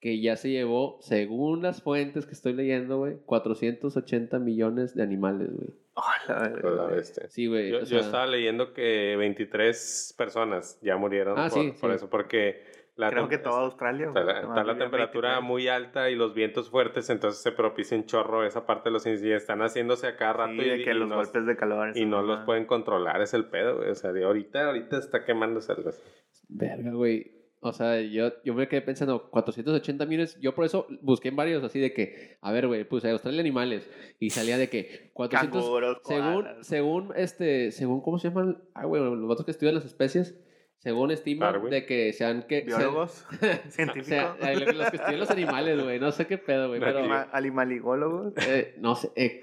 [0.00, 5.48] que ya se llevó, según las fuentes que estoy leyendo, güey, 480 millones de animales,
[5.50, 5.68] güey.
[5.94, 6.96] Oh, la verga, Con la güey.
[6.96, 7.28] bestia.
[7.28, 7.70] Sí, güey.
[7.70, 11.90] Yo, o yo sea, estaba leyendo que 23 personas ya murieron Ah, por, sí, por
[11.90, 11.96] sí.
[11.96, 12.60] eso, porque
[12.96, 14.06] la Creo que toda Australia.
[14.08, 15.42] está güey, la, está la temperatura 23.
[15.42, 19.06] muy alta y los vientos fuertes, entonces se propicia un chorro esa parte de los
[19.06, 19.42] incendios.
[19.42, 21.96] Están haciéndose a cada rato Sí, y, de que y los no, golpes de calor.
[21.96, 23.90] y no los pueden controlar, es el pedo, güey.
[23.90, 26.00] O sea, de ahorita, ahorita está quemándose algo así.
[26.48, 27.32] Verga, güey.
[27.60, 30.38] O sea, yo, yo me quedé pensando, 480 millones.
[30.40, 33.90] Yo por eso busqué en varios así de que, a ver, güey, puse Australia animales.
[34.20, 35.62] Y salía de que 400.
[35.62, 38.62] Canguros, según, según, este, según, ¿cómo se llaman?
[38.74, 40.38] Ah, güey, los vatos que estudian las especies.
[40.86, 41.10] Según
[41.46, 41.70] Darwin.
[41.70, 42.60] de que sean que.
[42.60, 43.26] Biólogos,
[43.70, 45.98] científicos, sea, los que estudian los animales, güey.
[45.98, 46.78] No sé qué pedo, güey.
[46.78, 47.00] Pero.
[47.00, 49.10] anima- animaligólogos, eh, no sé.
[49.16, 49.42] eh,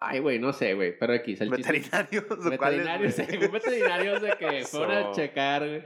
[0.00, 0.96] ay, güey, no sé, güey.
[0.98, 3.26] Pero aquí, el chiste- veterinarios, ¿o Veterinarios, güey?
[3.28, 5.82] según veterinarios de que fueron a checar, güey.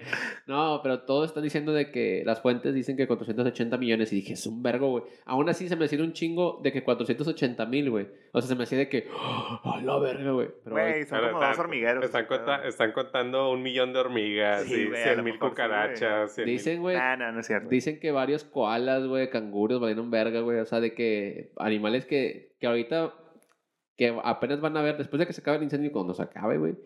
[0.47, 4.35] No, pero todos están diciendo de que las fuentes dicen que 480 millones y dije,
[4.35, 5.05] es un vergo, güey.
[5.25, 8.07] Aún así se me hacía un chingo de que 480 mil, güey.
[8.33, 10.49] O sea, se me hacía de que, ¡ah, la verga, güey!
[10.65, 12.05] Pero, Güey, son Pero como dos están- hormigueros.
[12.05, 12.39] Están, ese pedo.
[12.39, 16.35] conta- están contando un millón de hormigas, Sí, y a 100 lo mil sí, cucarachas.
[16.35, 17.69] 100,000 dicen, güey, Ah, no, no es cierto.
[17.69, 20.59] dicen que varios koalas, güey, canguros valieron verga, güey.
[20.61, 23.15] O sea, de que animales que, que ahorita,
[23.97, 26.59] que apenas van a ver, después de que se acabe el incendio, cuando se acabe,
[26.59, 26.77] güey,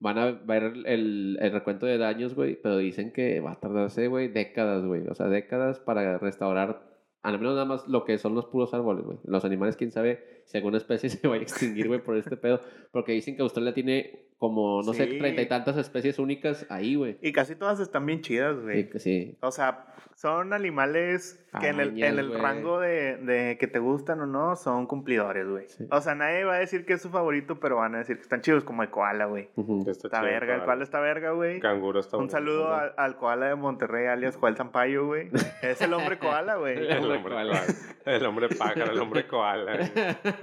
[0.00, 2.56] van a ver el, el recuento de daños, güey.
[2.60, 5.06] Pero dicen que va a tardarse, güey, décadas, güey.
[5.08, 6.82] O sea, décadas para restaurar,
[7.22, 9.18] al menos nada más lo que son los puros árboles, güey.
[9.24, 12.60] Los animales, quién sabe si alguna especie se vaya a extinguir, güey, por este pedo.
[12.92, 15.18] Porque dicen que Australia tiene como, no sé, Sí.
[15.18, 17.16] treinta y tantas especies únicas ahí, güey.
[17.22, 18.90] Y casi todas están bien chidas, Sí, güey.
[18.90, 19.36] que sí.
[19.40, 19.86] O sea,
[20.16, 24.54] son animales que en el, en el rango de, de que te gustan o no,
[24.56, 25.68] son cumplidores, güey.
[25.68, 25.86] Sí.
[25.90, 28.22] O sea, nadie va a decir que es su favorito, pero van a decir que
[28.22, 29.48] están chidos, como el koala, güey.
[29.86, 31.60] Está Está chido, verga, el koala está verga, güey.
[31.60, 35.30] Canguro está Un saludo al, al koala de Monterrey, alias Joel Zampayo, güey.
[35.62, 36.76] Es el hombre koala, güey.
[36.90, 37.62] El hombre, koala.
[38.04, 39.78] el hombre pájaro, el hombre koala.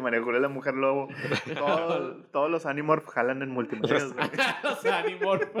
[0.00, 1.08] María Julia la mujer lobo.
[1.58, 4.28] Todo- todos los Animorph jalan en multimedios, güey.
[4.64, 5.48] Los Animorph.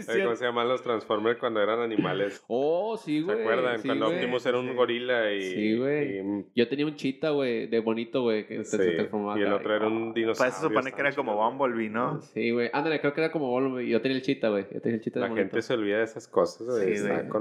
[0.00, 0.22] Sí.
[0.22, 2.42] ¿Cómo se llaman los Transformers cuando eran animales?
[2.48, 3.40] Oh, sí, ¿Se güey.
[3.42, 3.78] acuerdan?
[3.78, 4.16] Sí, cuando güey.
[4.18, 4.74] Optimus era un sí.
[4.74, 5.42] gorila y...
[5.42, 6.18] Sí, güey.
[6.20, 9.76] y- Yo tenía un chita, güey, de bonito, güey, que se transformaba y el otro
[9.76, 10.38] era un dinosaurio.
[10.38, 11.50] Para eso se supone que era como chido.
[11.50, 12.22] Bumblebee, ¿no?
[12.22, 12.70] Sí, güey.
[12.72, 14.64] Ándale, creo que era como Volvo, Yo tenía el chita, güey.
[14.72, 15.44] Yo tenía el chita de La bonito.
[15.50, 16.66] gente se olvida de esas cosas.
[16.66, 16.94] güey,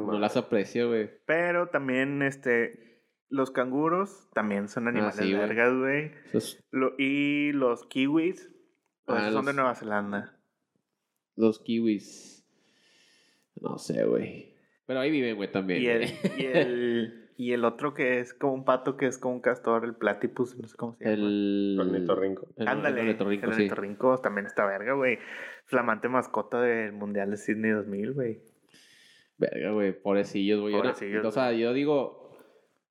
[0.06, 1.10] No las aprecio, güey.
[1.26, 2.95] Pero también, este...
[3.30, 6.12] Los canguros también son animales Ah, sí, vergas, güey.
[6.72, 8.50] Lo- y los kiwis,
[9.06, 10.38] pues, Ah, esos son de Nueva Zelanda.
[11.36, 12.46] los kiwis.
[13.62, 14.54] No sé, güey.
[14.86, 15.82] Pero ahí viven, güey, también.
[15.82, 16.04] Y el,
[16.38, 19.84] y el, Y el otro que es como un pato que es como un castor,
[19.84, 21.16] el platypus, no sé cómo se llama.
[21.16, 21.78] El.
[21.80, 22.48] Ornitorrinco.
[22.66, 23.54] Ándale, el ornitorrinco, el
[24.18, 24.22] sí.
[24.24, 25.18] también está verga, güey.
[25.66, 28.42] Flamante mascota del Mundial de Sydney 2000, güey.
[29.38, 30.74] Verga, güey, pobrecillos, güey.
[30.74, 32.25] Yo no- Pobrecillos, O sea, yo digo,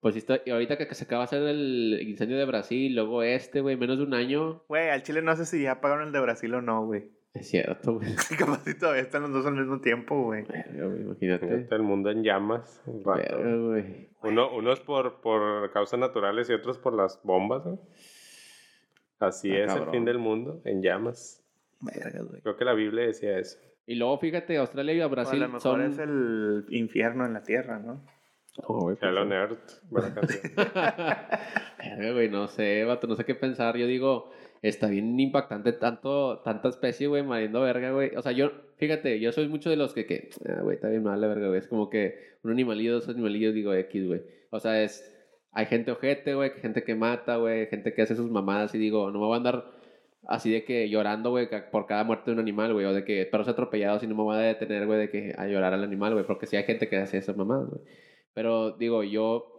[0.04, 2.94] pues sí está, y ahorita que, que se acaba de hacer el incendio de Brasil,
[2.94, 4.62] luego este, güey, menos de un año.
[4.68, 7.10] Güey, al Chile no sé si ya pagaron el de Brasil o no, güey.
[7.32, 8.14] Es cierto, güey.
[8.38, 10.42] Capaz si todavía están los dos al mismo tiempo, güey.
[10.44, 11.46] Verga, güey, imagínate.
[11.48, 12.82] Fíjate, El mundo en llamas.
[12.84, 13.38] un rato.
[13.38, 14.08] Verga, güey.
[14.24, 17.64] Uno, unos por, por causas naturales y otros por las bombas.
[17.64, 17.80] ¿no?
[19.20, 21.42] Así Ah, es el fin del mundo, en llamas.
[21.80, 22.42] Verga, güey.
[22.42, 23.58] Creo que la Biblia decía eso.
[23.86, 25.80] Y luego, fíjate, Australia y O a Brasil lo mejor son...
[25.82, 28.04] es el infierno en la tierra, ¿no?
[28.62, 30.40] Oh, güey, pues, Hell on Earth, buena canción.
[30.54, 31.38] Verga,
[32.12, 33.76] güey, no sé, vato, no sé qué pensar.
[33.76, 34.30] Yo digo,
[34.62, 38.14] está bien impactante tanto, tanta especie, güey, mariendo verga, güey.
[38.16, 41.02] O sea, yo, fíjate, yo soy mucho de los que, que ah, güey, está bien
[41.02, 41.58] mal la verga, güey.
[41.58, 44.22] Es como que un animalillo, dos animalillos, digo X, güey.
[44.50, 45.12] O sea, es,
[45.52, 49.10] hay gente ojete, güey, gente que mata, güey, gente que hace sus mamadas y digo,
[49.10, 49.64] no me voy a andar
[50.26, 53.26] así de que llorando, güey, por cada muerte de un animal, güey, o de que
[53.26, 56.12] perros atropellados y no me voy a detener, güey, de que a llorar al animal,
[56.14, 57.82] güey, porque sí hay gente que hace esas mamadas, güey.
[58.34, 59.50] Pero digo, yo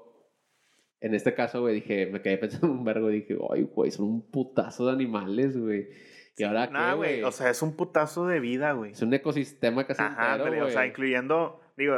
[1.02, 4.06] en este caso, güey, dije, me quedé pensando un vergo y dije, ay, güey, son
[4.06, 5.90] un putazo de animales, güey.
[6.38, 7.24] Y ahora Nah, qué, güey.
[7.24, 8.92] O sea, es un putazo de vida, güey.
[8.92, 10.70] es un ecosistema casi Ajá, entero, ándale, güey.
[10.70, 11.96] o sea, incluyendo, digo,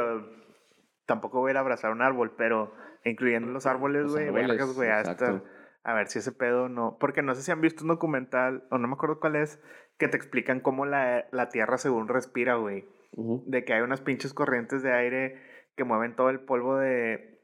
[1.06, 2.72] tampoco voy a ir a abrazar un árbol, pero
[3.04, 5.42] incluyendo los árboles, Los güey, árboles, vergas, güey, hasta
[5.84, 8.76] a ver si ese pedo no, porque no sé si han visto un documental, o
[8.78, 9.58] no me acuerdo cuál es,
[9.96, 14.34] que te explican cómo la, la Tierra según respira, güey, de que hay unas pinches
[14.34, 15.40] corrientes de aire
[15.78, 17.40] que mueven todo el polvo de,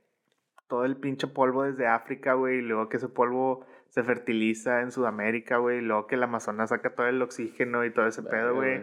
[0.69, 4.91] todo el pinche polvo desde África, güey, y luego que ese polvo se fertiliza en
[4.91, 8.37] Sudamérica, güey, y luego que el Amazonas saca todo el oxígeno y todo ese Verga,
[8.39, 8.83] pedo, güey.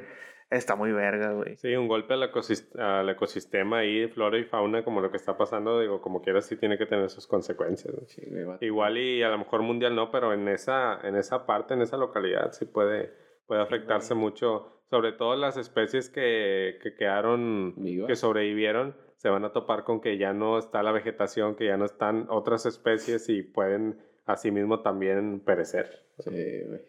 [0.50, 1.56] Está muy verga, güey.
[1.56, 5.38] Sí, un golpe al, ecosis- al ecosistema ahí, flora y fauna, como lo que está
[5.38, 7.94] pasando, digo, como quiera, sí tiene que tener sus consecuencias.
[7.94, 8.06] ¿no?
[8.08, 8.22] Sí.
[8.60, 11.96] Igual y a lo mejor mundial no, pero en esa, en esa parte, en esa
[11.96, 13.14] localidad, sí puede,
[13.48, 14.82] puede afectarse mucho.
[14.90, 18.08] Sobre todo las especies que, que quedaron, Vivas.
[18.10, 21.78] que sobrevivieron, se van a topar con que ya no está la vegetación, que ya
[21.78, 26.08] no están otras especies y pueden asimismo también perecer.
[26.18, 26.82] Sí, güey.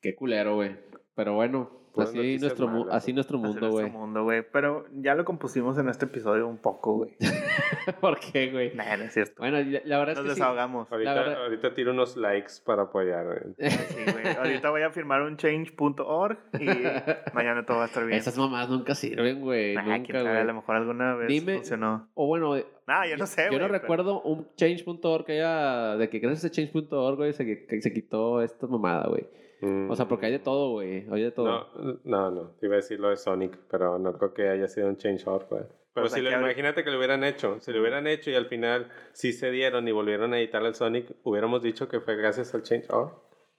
[0.00, 0.76] Qué culero, güey.
[1.14, 1.70] Pero bueno,
[2.02, 3.82] Así nuestro, mu- malas, así nuestro mundo, güey.
[3.84, 4.42] nuestro mundo, güey.
[4.52, 7.16] Pero ya lo compusimos en este episodio un poco, güey.
[8.00, 8.74] ¿Por qué, güey?
[8.74, 9.34] Nah, no es cierto.
[9.38, 10.40] Bueno, la, la verdad Nos es que sí.
[10.40, 10.90] desahogamos.
[10.90, 13.54] Ahorita, verdad- ahorita tiro unos likes para apoyar.
[13.58, 13.70] eh.
[13.70, 14.36] Sí, güey.
[14.36, 16.66] Ahorita voy a firmar un change.org y
[17.34, 18.18] mañana todo va a estar bien.
[18.18, 19.74] Esas mamás nunca sirven, güey.
[19.74, 20.44] Nah, nunca, sabe, a güey.
[20.46, 22.08] lo mejor alguna vez Dime- funcionó.
[22.14, 22.56] O bueno,
[22.86, 25.96] Nah, yo no sé, Yo güey, no pero- recuerdo un change.org que haya.
[25.96, 29.26] De que gracias a change.org, güey, se, que se quitó esta mamada, güey.
[29.62, 29.90] Mm.
[29.90, 31.06] O sea, porque hay de todo, güey.
[31.10, 31.68] Hay de todo.
[31.76, 32.50] No, no, no.
[32.60, 35.46] Te iba a decir lo de Sonic, pero no creo que haya sido un change.org,
[35.48, 35.62] güey.
[35.94, 37.58] Pero Pues si lo, que imagínate que lo hubieran hecho.
[37.60, 40.74] Si lo hubieran hecho y al final sí se dieron y volvieron a editar el
[40.74, 43.12] Sonic, ¿hubiéramos dicho que fue gracias al change.org?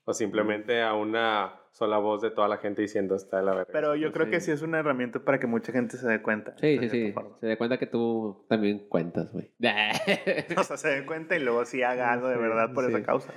[0.08, 3.70] O simplemente a una sola voz de toda la gente diciendo está de la verga.
[3.74, 4.32] Pero yo Pues creo sí.
[4.32, 6.56] que sí es una herramienta para que mucha gente se dé cuenta.
[6.58, 7.12] Sí, sí, sí.
[7.12, 7.36] forma.
[7.42, 9.52] Se da cuenta que tú también cuentas, güey.
[10.58, 12.92] O sea, se dé cuenta y luego sí haga algo de verdad por sí.
[12.92, 13.34] esa causa.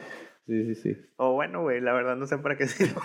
[0.49, 0.97] Sí, sí, sí.
[1.17, 3.01] O bueno, güey, la verdad no sé para qué sirve.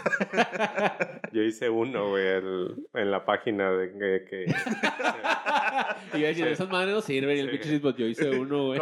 [1.31, 4.25] Yo hice uno, güey, el- en la página de que...
[4.29, 4.45] que-
[6.17, 7.35] y yo decía, esas madres no sirven.
[7.37, 7.51] Y el Sí.
[7.51, 8.79] pinche chismos, yo hice uno, güey.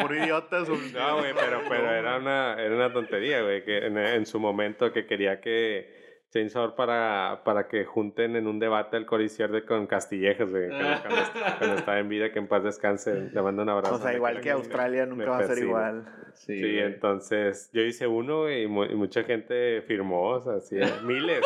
[0.00, 0.68] Por idiotas.
[0.68, 4.38] un- No, güey, pero, pero era, una, era una tontería, güey, que en, en su
[4.38, 6.01] momento que quería que
[6.32, 11.22] Chainsaw para, para que junten en un debate el Coricierde con Castillejas, güey, cuando, cuando,
[11.58, 13.94] cuando estaba en vida, que en paz descanse, le mando un abrazo.
[13.96, 16.04] O sea, igual que Australia me nunca va a ser igual.
[16.34, 20.60] Sí, Sí, entonces yo hice uno güey, y, mu- y mucha gente firmó, o sea,
[20.60, 21.44] sí, miles,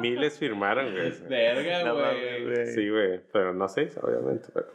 [0.00, 1.12] miles firmaron, güey.
[1.28, 2.66] Verga, güey.
[2.66, 4.66] Sí, güey, pero no sé, obviamente, pero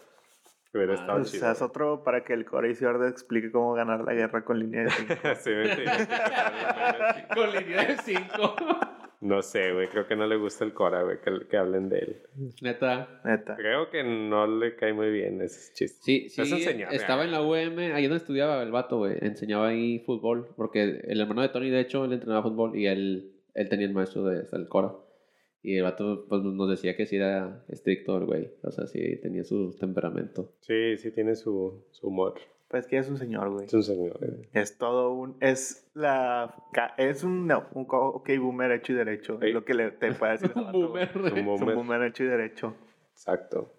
[0.74, 1.40] hubiera Ah, estado O chido.
[1.42, 4.58] sea, es otro para que el Core y Ciorda explique cómo ganar la guerra con
[4.60, 5.14] línea de cinco.
[5.40, 6.08] Sí, me entiendes.
[7.34, 8.56] Con línea de 5.
[9.26, 11.98] No sé, güey, creo que no le gusta el Cora, güey, que, que hablen de
[11.98, 12.18] él.
[12.62, 13.22] Neta.
[13.26, 13.56] Neta.
[13.56, 16.00] Creo que no le cae muy bien ese chiste.
[16.04, 16.62] Sí, sí.
[16.62, 17.26] Señor, estaba ya.
[17.26, 19.18] en la UM, ahí donde estudiaba el vato, güey.
[19.22, 20.50] Enseñaba ahí fútbol.
[20.56, 23.94] Porque el hermano de Tony, de hecho, él entrenaba fútbol y él, él tenía el
[23.94, 24.94] maestro de del Cora.
[25.64, 28.52] Y el vato pues, nos decía que sí era estricto el güey.
[28.62, 30.54] O sea, sí tenía su temperamento.
[30.60, 32.36] Sí, sí tiene su, su humor.
[32.68, 33.66] Pues que es un señor, güey.
[33.66, 34.18] Es un señor.
[34.20, 34.50] güey.
[34.54, 35.38] Es todo un.
[35.40, 36.56] Es la.
[36.98, 37.48] Es un.
[37.48, 39.40] No, un ok, boomer hecho y derecho.
[39.42, 40.52] Es lo que le, te puede decir.
[40.56, 41.10] Un boomer.
[41.10, 42.02] Es un Es un boomer.
[42.04, 42.76] hecho y derecho.
[43.14, 43.72] Exacto.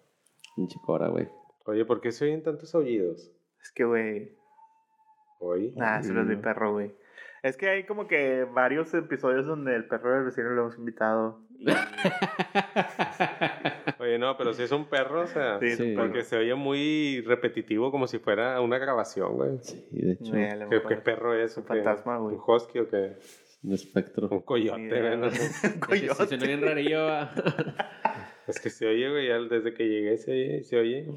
[0.55, 1.27] Pinche Cora, güey.
[1.65, 3.29] Oye, ¿por qué se oyen tantos aullidos?
[3.61, 4.31] Es que, güey.
[5.39, 5.73] Hoy.
[5.75, 6.91] Nah, se los mi perro, güey.
[7.43, 11.41] Es que hay como que varios episodios donde el perro del vecino lo hemos invitado.
[11.59, 11.67] y-
[13.99, 17.91] Oye, no, pero si es un perro, o sea, Sí, porque se oye muy repetitivo
[17.91, 19.57] como si fuera una grabación, güey.
[19.61, 21.57] Sí, de hecho, ¿Qué, perro es?
[21.57, 22.35] un fantasma, güey.
[22.35, 23.17] ¿Un husky o qué?
[23.63, 24.27] un espectro.
[24.29, 25.17] Un coyote, güey.
[25.17, 25.31] no güey.
[25.35, 25.67] sé.
[25.73, 26.27] Un coyote.
[26.27, 27.07] suena bien rarillo.
[28.47, 30.63] Es que se oye, güey, desde que llegué se oye.
[30.63, 31.07] Se oye.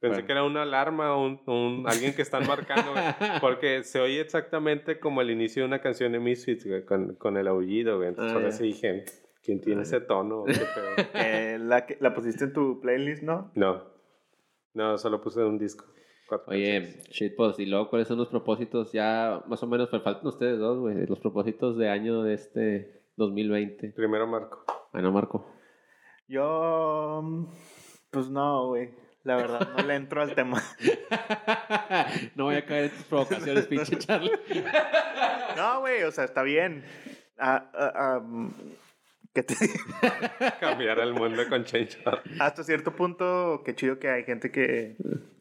[0.00, 0.26] Pensé Bueno.
[0.26, 3.04] que era una alarma o un, un- alguien que están marcando, güey.
[3.42, 7.36] Porque se oye exactamente como el inicio de una canción de Misfits, güey, con, con
[7.36, 8.08] el aullido, güey.
[8.08, 8.48] Entonces Ah, por ya.
[8.48, 9.04] eso dije,
[9.42, 10.44] ¿quién tiene ese tono?
[10.44, 10.64] ¿Qué pedo?
[11.14, 13.50] Eh, la, que- la pusiste en tu playlist, ¿no?
[13.54, 13.84] No.
[14.72, 15.84] No, solo puse un disco.
[16.28, 17.08] Cuatro Oye, canciones.
[17.10, 18.92] shitpost, y luego, ¿cuáles son los propósitos?
[18.92, 21.04] Ya, más o menos, pues faltan ustedes dos, güey.
[21.06, 23.88] Los propósitos de año de este 2020.
[23.96, 24.64] Primero Marco.
[24.92, 25.44] Bueno, Marco.
[26.28, 27.20] Yo.
[27.22, 27.46] mm,
[28.10, 28.90] Pues no, güey.
[29.22, 30.62] La verdad, no le entro al tema.
[32.34, 34.32] no voy a caer en tus provocaciones, pinche Charlie.
[35.56, 36.84] No, güey, o sea, está bien.
[37.38, 38.22] Ah, ah,
[39.34, 39.74] ¿Qué te digo?
[40.58, 41.98] Cambiar el mundo con Change.
[42.40, 44.96] Hasta cierto punto, qué chido que hay gente que,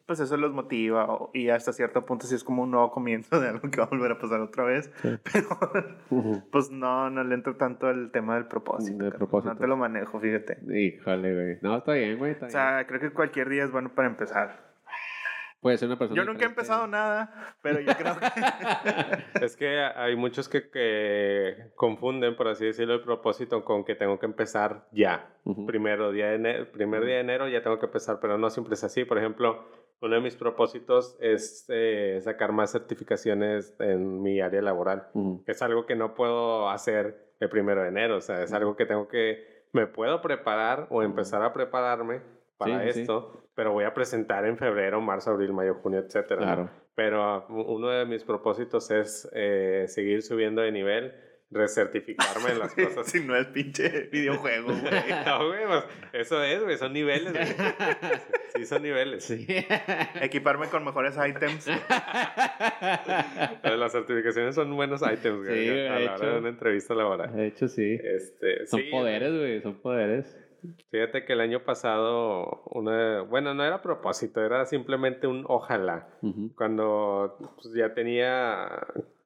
[0.09, 1.05] pues eso los motiva.
[1.05, 3.83] o- y hasta cierto punto sí es como un nuevo comienzo de algo que va
[3.85, 4.91] a volver a pasar otra vez.
[5.31, 5.47] Pero,
[6.51, 8.97] pues no, no le entro tanto al tema del propósito.
[8.97, 9.17] Carnal.
[9.19, 9.53] propósito.
[9.53, 10.57] No te lo manejo, fíjate.
[10.75, 11.57] Híjole, güey.
[11.61, 12.31] No, está bien, güey.
[12.31, 14.47] Está O sea, creo que cualquier día es bueno para empezar.
[14.47, 14.69] bien.
[15.61, 16.15] Puede ser una persona.
[16.15, 16.61] Yo nunca he diferente.
[16.61, 18.25] empezado nada, pero yo creo que...
[19.45, 24.17] Es que hay muchos que, que confunden, por así decirlo, el propósito con que tengo
[24.19, 25.27] que empezar ya.
[25.43, 25.65] Ujú.
[25.65, 28.73] Primero día de enero, primer día de enero ya tengo que empezar, pero no siempre
[28.75, 29.03] es así.
[29.03, 29.65] Por ejemplo,
[30.01, 35.07] uno de mis propósitos es eh, sacar más certificaciones en mi área laboral.
[35.13, 35.43] Ujú.
[35.45, 38.85] Es algo que no puedo hacer el primero de enero, o sea, es algo que
[38.85, 42.21] tengo que, me puedo preparar o empezar a prepararme
[42.57, 43.01] para Sí, sí.
[43.01, 46.41] esto, pero voy a presentar en febrero, marzo, abril, mayo, junio, etcétera.
[46.41, 46.69] Claro.
[46.95, 51.13] Pero uh, uno de mis propósitos es eh, seguir subiendo de nivel,
[51.51, 53.07] recertificarme en las cosas.
[53.07, 54.81] si no es pinche videojuego, güey.
[55.25, 55.83] No, güey, pues,
[56.13, 57.45] eso es, güey, son niveles, güey.
[58.55, 59.23] Sí, son niveles.
[59.23, 59.45] Sí.
[60.21, 61.69] Equiparme con mejores items.
[63.61, 66.25] Pero las certificaciones son buenos items, güey, Sí, a la hora hecho.
[66.25, 67.35] de una entrevista laboral.
[67.35, 67.97] De hecho, sí.
[68.03, 69.61] Este, Son sí, poderes, güey.
[69.61, 70.37] Son poderes.
[70.91, 76.09] Fíjate que el año pasado, una, bueno, no era propósito, era simplemente un ojalá.
[76.55, 78.67] Cuando pues, ya tenía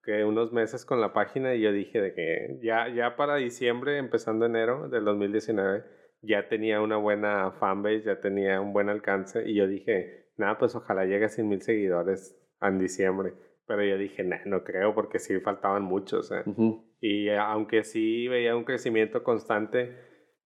[0.04, 3.98] que unos meses con la página y yo dije de que ya, ya para diciembre,
[3.98, 5.84] empezando enero del 2019,
[6.22, 10.76] ya tenía una buena fanbase, ya tenía un buen alcance y yo dije, nada, pues
[10.76, 13.34] ojalá llegue a 100 mil seguidores en diciembre.
[13.66, 16.32] Pero yo dije, nah, no creo porque sí faltaban muchos.
[16.32, 16.44] ¿eh?
[16.46, 16.84] Ujú.
[17.00, 19.96] Y eh, aunque sí veía un crecimiento constante,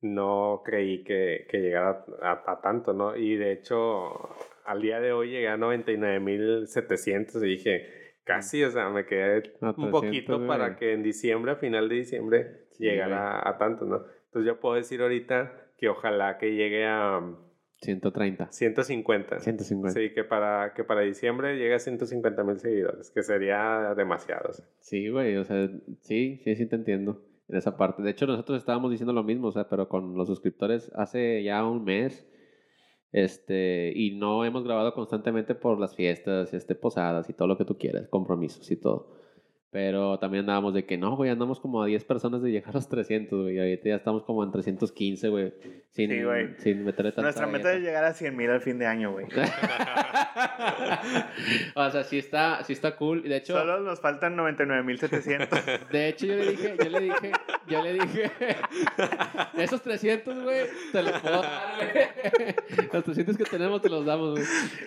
[0.02, 3.16] no creí que, que llegara a, a tanto, ¿no?
[3.16, 4.30] Y de hecho,
[4.66, 9.70] al día de hoy llegué a 99.700 y dije, casi, o sea, me quedé A
[9.70, 13.86] un 300, poquito para que en diciembre, a final de diciembre, Sí, llegara a tanto,
[13.86, 14.04] ¿no?
[14.26, 17.38] Entonces yo puedo decir ahorita que ojalá que llegue a um,
[17.82, 18.52] 130.
[18.52, 19.40] 150.
[19.40, 20.00] 150.
[20.00, 24.50] Sí, que para, que para diciembre llegue a 150 mil seguidores, que sería demasiado.
[24.50, 24.66] o sea.
[24.80, 25.70] Sí, güey, o sea,
[26.02, 28.02] sí, sí, sí te entiendo en esa parte.
[28.02, 31.66] De hecho, nosotros estábamos diciendo lo mismo, o sea, pero con los suscriptores hace ya
[31.66, 32.28] un mes,
[33.12, 37.66] este, y no hemos grabado constantemente por las fiestas, este, posadas y todo lo que
[37.66, 39.17] tú quieras, compromisos y todo.
[39.78, 42.74] Pero también andábamos de que no, güey, andamos como a 10 personas de llegar a
[42.74, 45.54] los 300, güey, y ahorita ya estamos como en 315, güey,
[45.92, 46.56] sin, Sí, güey.
[46.58, 49.28] sin meterle tanta Nuestra meta es llegar a 100 mil al fin de año, güey.
[51.76, 53.54] o sea, sí está, sí está cool, de hecho...
[53.54, 55.90] Solo nos faltan 99.700.
[55.92, 57.32] De hecho, yo le dije, yo le dije,
[57.68, 58.32] yo le dije,
[59.60, 62.90] esos 300, güey, te los puedo dar, güey.
[62.92, 64.44] Los 300 que tenemos te los damos, güey,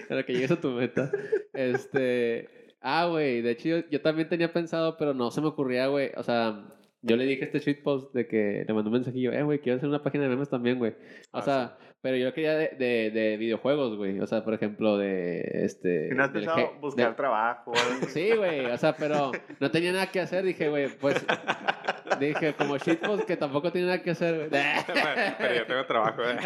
[0.09, 1.12] para que llegues a tu meta.
[1.53, 5.86] Este, ah, güey, de hecho yo, yo también tenía pensado, pero no se me ocurría,
[5.88, 6.64] güey, o sea,
[7.02, 9.76] yo le dije a este shitpost de que le mandó un mensajillo, eh, güey, quiero
[9.78, 10.92] hacer una página de memes también, güey.
[11.32, 14.96] O Ah, sea, pero yo quería de, de, de videojuegos, güey, o sea, por ejemplo,
[14.98, 16.08] de, este...
[16.14, 17.72] No has pensado buscar trabajo.
[18.08, 21.24] Sí, güey, o sea, pero no tenía nada que hacer, dije, güey, pues
[22.18, 24.50] dije, como shitpost que tampoco tiene nada que hacer, güey.
[25.38, 26.22] Pero yo tengo trabajo.
[26.24, 26.36] ¿eh?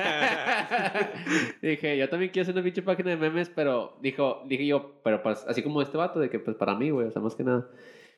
[1.63, 5.23] dije, yo también quiero hacer una pinche página de memes, pero dijo, dije yo, pero
[5.23, 7.45] pues así como este vato, de que pues para mí, güey, o sea, más que
[7.45, 7.69] nada.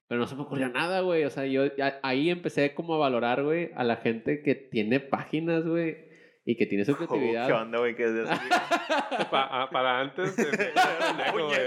[0.08, 1.24] Pero no se me ocurrió nada, güey.
[1.24, 1.64] O sea, yo
[2.02, 6.05] ahí empecé como a valorar, güey, a la gente que tiene páginas, güey,
[6.48, 7.46] y que tiene su Oh, creatividad.
[7.48, 7.96] ¿Qué onda, güey?
[7.96, 8.32] ¿Qué es eso?
[9.30, 10.36] Pa- ah, para antes.
[10.36, 10.46] de-.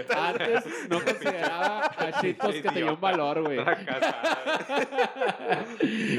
[0.10, 3.60] Antes no consideraba a shitpost que tenía un valor, güey.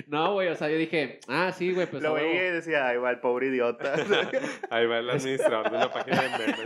[0.09, 2.03] No, güey, o sea, yo dije, ah, sí, güey, pues.
[2.03, 3.95] Lo veía y decía, ay, va el pobre idiota.
[4.71, 6.57] Ahí va el administrador de una página de memes.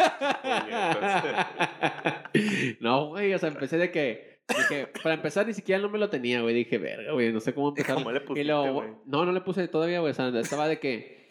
[2.81, 6.11] No, güey, o sea, empecé de que Dije, para empezar, ni siquiera no me lo
[6.11, 6.55] tenía, güey.
[6.55, 7.95] Dije, verga, güey, no sé cómo empezar.
[7.95, 8.91] ¿Cómo le y pusiste, luego, güey?
[9.07, 10.11] no, no le puse todavía, güey.
[10.11, 11.25] O sea, estaba de que.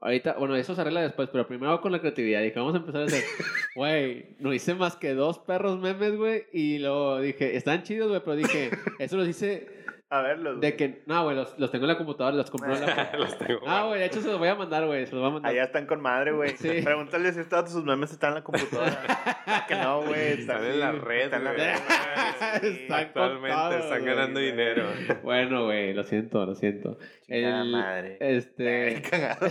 [0.00, 2.42] Ahorita, bueno, eso se arregla después, pero primero con la creatividad.
[2.42, 3.24] Dije, vamos a empezar a hacer.
[3.74, 6.46] Güey, no hice más que dos perros memes, güey.
[6.52, 9.77] Y luego dije, están chidos, güey, pero dije, eso los hice
[10.10, 10.58] A verlos.
[10.60, 11.02] de que.
[11.06, 13.12] No, güey, los, los tengo en la computadora, los compré en la.
[13.18, 15.04] Los tengo Ah, güey, de hecho se los voy a mandar, güey.
[15.06, 15.52] Se los voy a mandar.
[15.52, 16.56] Allá están con madre, güey.
[16.56, 16.80] Sí.
[16.84, 19.64] Pregúntale si todos sus memes están en la computadora.
[19.68, 20.40] que no, güey.
[20.40, 21.66] Están en la red, Están en la güey.
[21.66, 22.64] red.
[22.80, 24.84] Están Actualmente contados, están ganando dinero.
[25.22, 26.98] Bueno, güey, lo siento, lo siento.
[27.26, 28.16] Chingada El- madre.
[28.20, 29.02] Este.
[29.10, 29.46] Cagado.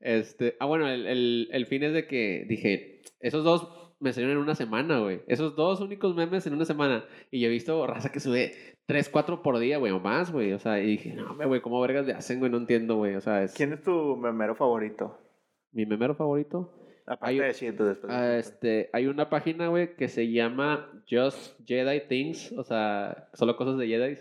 [0.00, 0.56] este.
[0.60, 4.42] Ah, bueno, el, el, el fin es de que dije, esos dos me salieron en
[4.42, 5.22] una semana, güey.
[5.26, 7.04] Esos dos únicos memes en una semana.
[7.30, 10.52] Y yo he visto raza que sube 3, 4 por día, güey, o más, güey.
[10.52, 12.50] O sea, y dije, no, güey, ¿cómo vergas le hacen, güey?
[12.50, 13.14] No entiendo, güey.
[13.16, 15.18] O sea, es ¿Quién es tu memero favorito?
[15.72, 16.72] mi memero favorito.
[17.06, 18.10] Aparte Hay- de Shit, después.
[18.10, 23.28] de Ah, este, hay una página, güey, que se llama Just Jedi Things, o sea,
[23.34, 24.14] solo cosas de Jedi.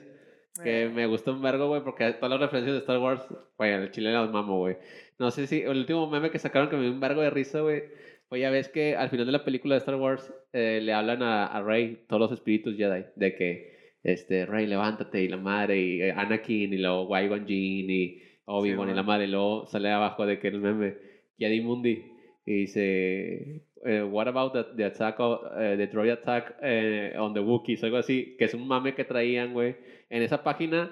[0.64, 0.90] Que Eh.
[0.90, 3.26] me gusta un vergo, güey, porque todas las referencias de Star Wars,
[3.58, 4.78] güey, el chile las mamo, güey.
[5.20, 7.62] No sé si el último meme que sacaron que me dio un vergo de risa,
[7.62, 7.84] güey.
[8.30, 11.24] Fue ya ves que al final de la película de Star Wars eh, le hablan
[11.24, 13.75] a, a Rey, todos los espíritus Jedi, de que,
[14.06, 18.88] este, Rey, levántate, y la madre, y eh, Anakin, y luego Qui-Gon Jinn, y Obi-Wan,
[18.88, 20.96] Sí, y la madre, y luego sale abajo de que el meme,
[21.40, 22.04] Yadi Mundi,
[22.46, 27.34] y dice, eh, what about the, the attack, of, eh, the droid attack eh, on
[27.34, 29.76] the Wookiees, algo así, que es un mame que traían, güey.
[30.12, 30.92] En esa página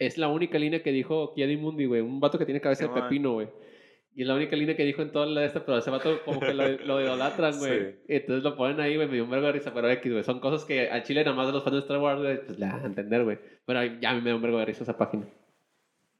[0.00, 3.00] es la única línea que dijo Kiadi Mundi, güey, un vato que tiene cabeza de
[3.00, 3.46] pepino, güey.
[4.16, 6.20] Y es la única línea que dijo en toda la de esta, pero ese vato
[6.24, 7.78] como que lo, lo idolatran, güey.
[7.92, 7.98] Sí.
[8.08, 10.22] Entonces lo ponen ahí, güey, me dio un vergo de risa, pero X, güey.
[10.24, 12.58] Son cosas que al chile nada más de los fans de Star Wars, güey, pues
[12.58, 13.38] la a entender, güey.
[13.66, 15.26] Pero ya a mí me dio un vergo de risa esa página.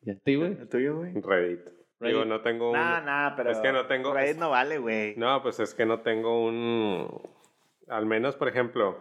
[0.03, 0.53] ¿Y a ti, güey?
[0.53, 1.13] ¿El tuyo, güey?
[1.15, 1.61] Reddit.
[2.01, 2.27] Digo, Reddit.
[2.27, 2.77] no tengo un...
[2.77, 3.51] Nah, nah, pero.
[3.53, 5.15] Es que no tengo- Reddit no vale, güey.
[5.17, 7.09] No, pues es que no tengo un...
[7.89, 8.99] Al menos, por ejemplo...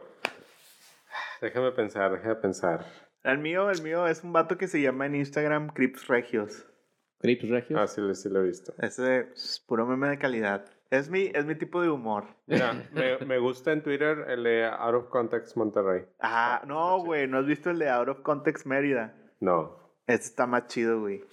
[1.41, 2.85] Déjame pensar, déjame pensar.
[3.23, 6.65] El mío, el mío es un vato que se llama en Instagram Crips Regios.
[7.23, 7.79] Crips Regios.
[7.79, 8.73] Ah, sí, lo- sí lo he visto.
[8.79, 10.65] Ese es puro meme de calidad.
[10.91, 12.25] Es mi, es mi tipo de humor.
[12.45, 16.05] Mira, me, me gusta en Twitter el de Out of Context Monterrey.
[16.19, 19.15] Ah, no, güey, ¿no has visto el de Out of Context Mérida?
[19.39, 19.77] No.
[20.05, 21.23] Este está más chido, güey.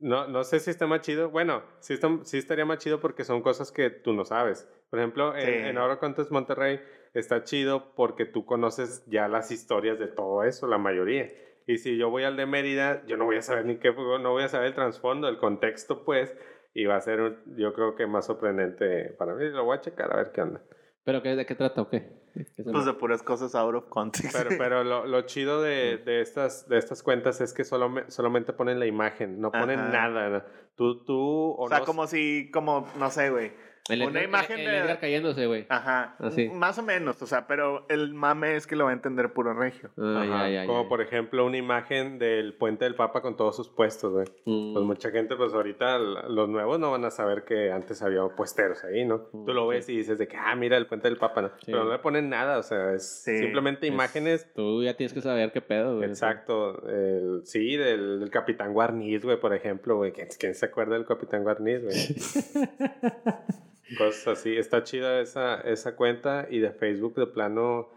[0.00, 1.30] No, no sé si está más chido.
[1.30, 4.68] Bueno, sí, está- sí estaría más chido porque son cosas que tú no sabes.
[4.88, 5.52] Por ejemplo, en, Sí.
[5.68, 6.80] en Out of Context Monterrey
[7.12, 11.28] está chido porque tú conoces ya las historias de todo eso, la mayoría.
[11.66, 14.30] Y si yo voy al de Mérida, yo no voy a saber ni qué, no
[14.32, 16.36] voy a saber el trasfondo, el contexto, pues,
[16.74, 19.48] y va a ser, un- yo creo que más sorprendente para mí.
[19.50, 20.60] Lo voy a checar a ver qué onda.
[21.04, 22.24] ¿Pero qué, de qué trata o qué?
[22.56, 24.36] ¿Qué Pues de puras cosas out of context.
[24.36, 28.52] Pero, pero lo, lo chido de, de, estas, de estas cuentas es que solo, solamente
[28.52, 30.08] ponen la imagen, no ponen Ajá.
[30.08, 30.46] nada.
[30.76, 33.52] Tú, tú, o sea, no- como si, como, no sé, güey.
[33.90, 35.66] El una Edgar- imagen el, de- el Edgar cayéndose, güey.
[35.68, 36.16] Ajá.
[36.18, 36.48] Así.
[36.48, 39.52] Más o menos, o sea, pero el mame es que lo va a entender puro
[39.52, 39.90] regio.
[39.98, 40.88] Ah, Ajá, ya, ya, como ya.
[40.88, 44.26] por ejemplo una imagen del puente del Papa con todos sus puestos, güey.
[44.46, 44.72] Mm.
[44.72, 48.82] Pues mucha gente, pues ahorita los nuevos no van a saber que antes había puesteros
[48.84, 49.28] ahí, ¿no?
[49.32, 51.48] Mm, Tú lo ves y dices de que, ah, mira el puente del Papa, ¿no?
[51.58, 51.66] Sí.
[51.72, 54.50] Pero no le ponen nada, o sea, es Sí, simplemente Es- imágenes.
[54.54, 56.08] Tú ya tienes que saber qué pedo, güey.
[56.08, 60.12] Exacto, el- sí, del, del Capitán Guarniz, güey, por ejemplo, güey.
[60.12, 61.94] ¿Quién, quién se acuerda del Capitán Guarniz, güey?
[63.98, 64.56] Cosas así.
[64.56, 67.90] Está chida esa, esa cuenta y de Facebook de plano,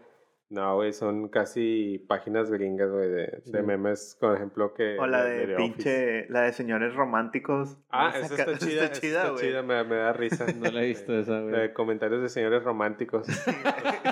[0.50, 3.66] no, güey, son casi páginas gringas, güey, de, de Sí.
[3.66, 4.98] memes, por ejemplo, que...
[4.98, 5.56] O la de, The Office.
[5.74, 7.76] pinche, la de señores románticos.
[7.90, 10.46] Ah, Esa esa ca- está chida, está chida, me, me da risa.
[10.58, 11.52] No la he visto esa, güey.
[11.54, 13.26] De comentarios de señores románticos.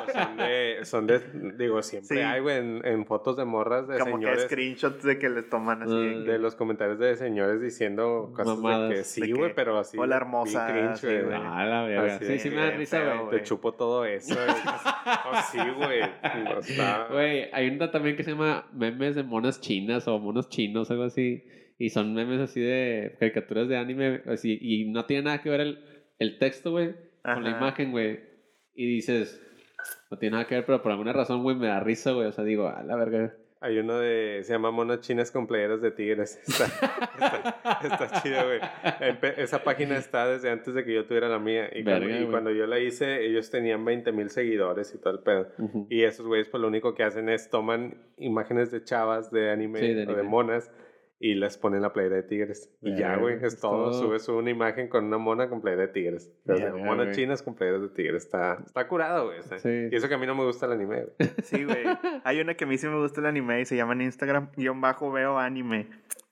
[0.07, 1.21] Pues son, de, son de,
[1.59, 2.23] digo, siempre Sí.
[2.23, 4.45] hay, güey, en, en fotos de morras de Como que señores.
[4.45, 5.93] screenshots de que les toman así.
[5.93, 8.89] Ah, de que- De los comentarios de señores diciendo cosas Mamadas.
[8.89, 9.99] de que De sí, que, güey, pero así.
[9.99, 11.23] "Hola, hermosa", cringe, güey.
[11.25, 11.37] güey.
[11.43, 12.19] Ah, la verga.
[12.19, 13.31] Sí, de sí me que da risa, güey.
[13.31, 14.35] Te chupo todo eso.
[14.35, 14.47] güey.
[15.33, 16.01] oh, sí, güey.
[16.45, 20.49] No está- Güey, hay una también que se llama memes de monas chinas o monos
[20.49, 21.45] chinos, algo así.
[21.79, 24.59] Y son memes así de caricaturas de anime, así.
[24.61, 25.79] Y no tiene nada que ver el,
[26.19, 26.95] el texto, güey,
[27.35, 28.21] con la imagen, güey.
[28.75, 29.43] Y dices,
[30.11, 32.27] no tiene nada que ver, pero por alguna razón, güey, me da risa, güey.
[32.29, 33.35] O sea, digo, a la verga.
[33.61, 34.41] Hay uno de.
[34.45, 36.39] Se llama Monas Chinas con playeras de tigres.
[36.47, 36.67] Está,
[37.15, 38.61] está, está chido, güey.
[39.39, 41.71] Esa página está desde antes de que yo tuviera la mía.
[41.75, 45.49] Y, cuando, y yo la hice, ellos tenían 20 mil seguidores y todo el pedo.
[45.89, 49.79] Y esos güeyes, pues lo único que hacen es toman imágenes de chavas de anime,
[49.81, 50.23] Sí, de o de anime.
[50.29, 50.71] monas
[51.19, 52.71] y les ponen la playera de tigres.
[52.83, 53.91] Y ya, güey, es es todo.
[53.91, 53.93] todo.
[53.93, 56.31] Subes una imagen con una mona con playera de tigres.
[56.47, 58.25] O sea, Verga, monas chinas con playeras de tigres.
[58.25, 59.43] Está, está curado, güey.
[59.43, 59.89] Sí.
[59.91, 61.31] Y eso que a mí no me gusta el anime, güey.
[61.43, 61.85] Sí, güey.
[62.25, 64.51] Hay una que a mí sí me gusta el anime y se llama en Instagram,
[64.57, 65.89] guion bajo veo anime.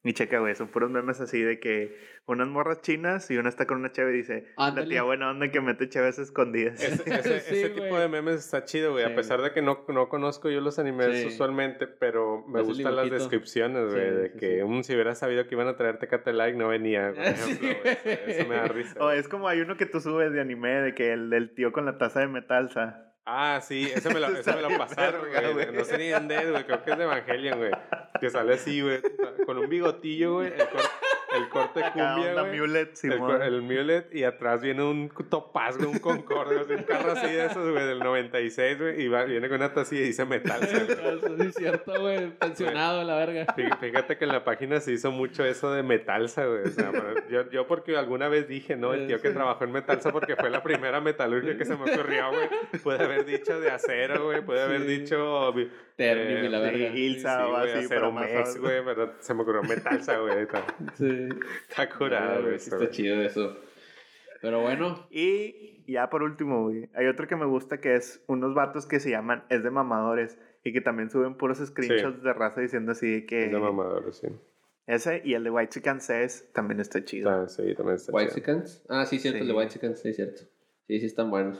[0.06, 1.96] Y checa, güey, son puros memes así de que
[2.26, 4.88] unas morras chinas y una está con una cheve y dice, la Ándale.
[4.88, 6.82] tía buena onda que mete cheves escondidas.
[6.82, 7.82] Ese, ese- Sí, ese güey.
[7.84, 9.06] tipo de memes está chido, güey.
[9.06, 9.12] Sí.
[9.12, 11.28] A pesar de que no, no conozco yo los animes Sí.
[11.28, 14.08] usualmente, pero me gustan las descripciones, güey.
[14.10, 14.64] Sí, de sí, que sí.
[14.64, 17.94] "Mm, si hubiera sabido que iban a traerte Like no venía, por ejemplo, güey.
[18.04, 18.08] Eso,
[18.40, 19.02] eso me da risa.
[19.02, 21.72] O es como hay uno que tú subes de anime de que el del tío
[21.72, 23.13] con la taza de metalsa.
[23.26, 25.52] Ah, sí, ese me lo, ese me lo pasaron, güey.
[25.52, 25.72] güey.
[25.72, 26.64] No sé ni dónde es, güey.
[26.64, 27.70] Creo que es de Evangelion, güey.
[28.20, 29.00] Que sale así, güey.
[29.46, 30.48] Con un bigotillo, güey.
[30.48, 30.80] El, cor-
[31.36, 32.60] el corte cumbia, güey.
[32.60, 33.18] mulet, El, Simón.
[33.36, 37.26] co- el mulet y atrás viene un topaz, güey, un Concorde, así, un carro así
[37.26, 40.60] de esos, güey, del 96, güey, y va- viene con una tacilla y dice metal.
[40.62, 42.30] Eso sí es cierto, güey.
[42.38, 43.46] Pensionado, la verga.
[43.56, 46.62] Fí- Fíjate que en la página se hizo mucho eso de Metalsa, güey.
[46.62, 46.90] O sea,
[47.30, 48.92] yo, yo porque alguna vez dije, ¿no?
[48.94, 52.30] El tío que trabajó en Metalsa porque fue la primera metalurgia que se me ocurrió,
[52.30, 52.48] güey.
[52.82, 54.40] Puede haber dicho de acero, güey.
[54.44, 54.86] Puede haber Sí.
[54.86, 55.58] dicho...
[55.58, 56.96] eh, Ternium y la sí, verga.
[56.96, 57.36] Ilsa.
[57.36, 58.84] Sí, o así, acero mex, güey.
[58.84, 60.46] Pero se me ocurrió Metalsa, güey.
[60.94, 61.23] Sí.
[61.68, 62.58] está curado, güey.
[62.58, 63.56] sí está chido eso.
[64.40, 65.06] Pero bueno.
[65.10, 69.00] Y ya por último, güey, hay otro que me gusta que es unos vatos que
[69.00, 73.10] se llaman Es de Mamadores y que también suben puros screenshots de raza diciendo así
[73.10, 73.46] de que...
[73.46, 74.28] Es de mamador, sí.
[74.86, 77.30] Ese y el de White Chicken Says también está chido.
[77.30, 78.34] Ah, sí, también está White chido.
[78.40, 78.84] Chickens.
[78.88, 79.58] Ah, sí, cierto, el de Sí.
[79.58, 80.42] White Chickens, sí, cierto.
[80.86, 81.58] Sí, sí, están buenos.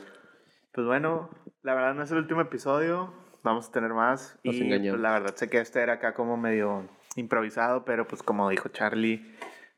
[0.71, 1.29] Pues bueno,
[1.63, 3.13] la verdad no es el último episodio,
[3.43, 4.37] vamos a tener más.
[4.43, 4.99] Nos y engañamos.
[4.99, 8.69] pues, la verdad sé que este era acá como medio improvisado, pero pues como dijo
[8.69, 9.35] Charlie,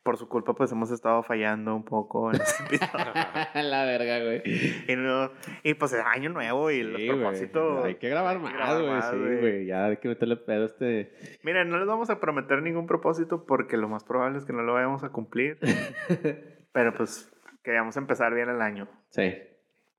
[0.08, 3.12] por su culpa pues hemos estado fallando un poco en este episodio.
[3.56, 4.42] la verga, güey.
[4.88, 5.30] y, no-
[5.64, 7.08] y, pues es año nuevo y los güey.
[7.10, 7.84] propósitos...
[7.84, 9.02] Hay que grabar más, güey.
[9.02, 9.40] Sí, güey.
[9.42, 9.66] güey.
[9.66, 11.12] Ya hay que meterle pedo a este.
[11.44, 14.62] Miren, no les vamos a prometer ningún propósito porque lo más probable es que no
[14.62, 15.60] lo vayamos a cumplir.
[16.72, 17.30] pero pues
[17.64, 19.34] queríamos empezar bien el año, Sí.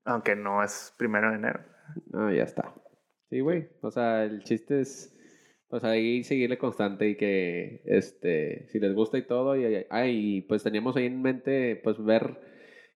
[0.05, 1.59] aunque no es primero de enero.
[2.11, 2.73] No, ya está.
[3.29, 3.69] Sí, güey.
[3.83, 5.15] O sea, el chiste es.
[5.69, 10.41] Pues ahí seguirle constante y que, este, si les gusta y todo, y, ah, y
[10.41, 12.39] pues teníamos ahí en mente, pues ver,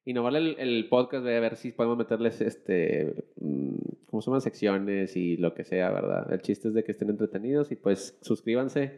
[0.05, 3.75] innovar el, el podcast, a ver si podemos meterles, este, mm,
[4.07, 4.41] ¿cómo se llaman?
[4.41, 6.33] Secciones y lo que sea, ¿verdad?
[6.33, 8.91] El chiste es de que estén entretenidos y pues suscríbanse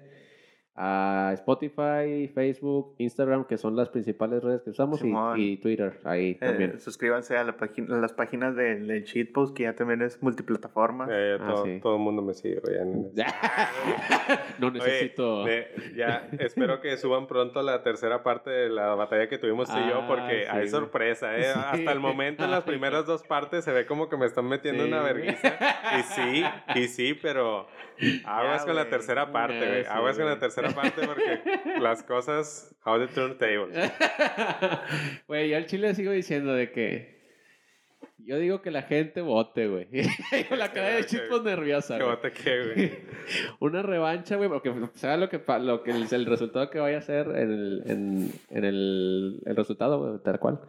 [0.77, 5.01] a Spotify, Facebook, Instagram, que son las principales redes que usamos,
[5.37, 6.79] y, Twitter, ahí Eh, también.
[6.81, 11.07] suscríbanse a, la página- a las páginas del, del Shitpost, que ya también es multiplataforma.
[11.09, 11.79] Eh, Ah, todo, sí.
[11.81, 13.09] todo el mundo me sigue, en-
[14.59, 15.45] no Oye, necesito...
[15.45, 19.77] de- ya espero que suban pronto la tercera parte de la batalla que tuvimos tú
[19.77, 21.43] y yo Ah, porque sí, hay sorpresa, ¿eh?
[21.43, 21.59] Sí.
[21.63, 24.83] Hasta el momento en las primeras dos partes se ve como que me están metiendo
[24.83, 25.53] Sí, una vergüenza.
[25.97, 26.43] Y sí,
[26.75, 27.67] y sí, pero
[28.25, 29.85] aguas Ya, con la tercera parte, Ya, güey.
[29.85, 30.39] Aguas con la güey.
[30.73, 33.75] Tercera parte porque las cosas, how the turntables.
[35.27, 37.15] Güey, yo al chile sigo diciendo de que.
[38.17, 39.87] Yo digo que la gente vote, güey.
[40.49, 41.97] Con la cara de que- chipos nerviosa.
[41.97, 42.91] Que bote que, güey.
[43.59, 47.01] Una revancha, güey, porque sea lo que, lo que el, el resultado que vaya a
[47.01, 50.59] ser en el, en, en el, el resultado, güey, tal cual.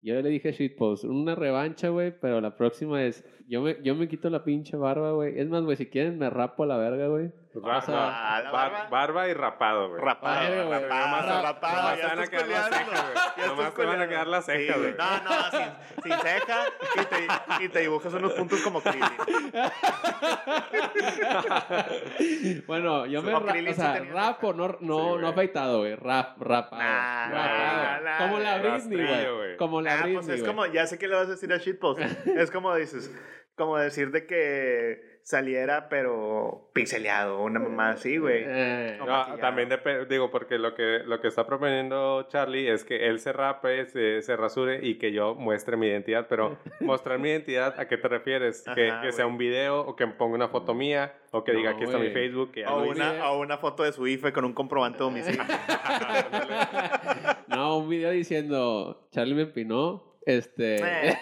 [0.00, 4.08] Yo le dije Shitpost, una revancha, güey, pero la próxima es, yo me, yo me
[4.08, 5.38] quito la pinche barba, güey.
[5.38, 7.30] Es más, güey, si quieren me rapo a la verga, güey.
[7.62, 7.94] Ra- sea,
[8.38, 8.88] Ah, bar- barba.
[8.90, 10.00] barba y rapado, güey.
[10.02, 10.80] Rapado, güey.
[10.88, 12.76] rapado, rapado, nomás van a estás quedar las culeando.
[12.76, 13.14] cejas, güey.
[13.38, 14.94] Ya Nomás estás te van a quedar las Sí, cejas, güey.
[14.98, 15.68] No, no, sin,
[16.02, 17.28] sin ceja y te,
[17.64, 19.02] y te dibujas unos puntos como Krillin.
[22.66, 23.38] bueno, yo me ra-
[23.70, 25.94] o sea, rapo, no, no, Sí, no afeitado, güey.
[25.96, 26.82] Rap, rapado.
[26.82, 27.82] Nah, rapado.
[27.82, 29.36] nah, nah, como la Britney, rastrillo, güey.
[29.36, 29.56] güey.
[29.56, 30.46] Como la Ah, Britney, pues es güey.
[30.54, 32.00] como, ya sé que le vas a decir a Shitpost.
[32.38, 33.10] Es como dices,
[33.56, 38.44] como decir de que saliera, pero pixeleado, una mamá así, güey.
[38.46, 43.08] Eh, No, también depende, digo, porque lo que, lo que está proponiendo Charlie es que
[43.08, 47.28] él se rape, se, se rasure y que yo muestre mi identidad, pero mostrar mi
[47.28, 48.64] identidad, ¿a qué te refieres?
[48.74, 51.72] que, Ajá, que sea un video o que ponga una foto mía o que diga
[51.72, 52.08] aquí está mi.
[52.08, 52.52] Facebook.
[52.52, 55.42] Que O una, o una foto de su IFE con un comprobante de homicidio.
[57.48, 60.76] no, un video diciendo, Charlie me empinó, este...
[60.76, 61.18] Eh.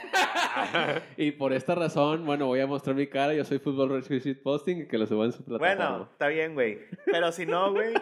[1.16, 4.42] y por esta razón, bueno, voy a mostrar mi cara, yo soy Fútbol Rescue Shit
[4.42, 5.88] Posting y que lo suba en su plataforma.
[5.88, 6.78] Bueno, está bien, güey.
[7.07, 7.94] Pero si no, güey,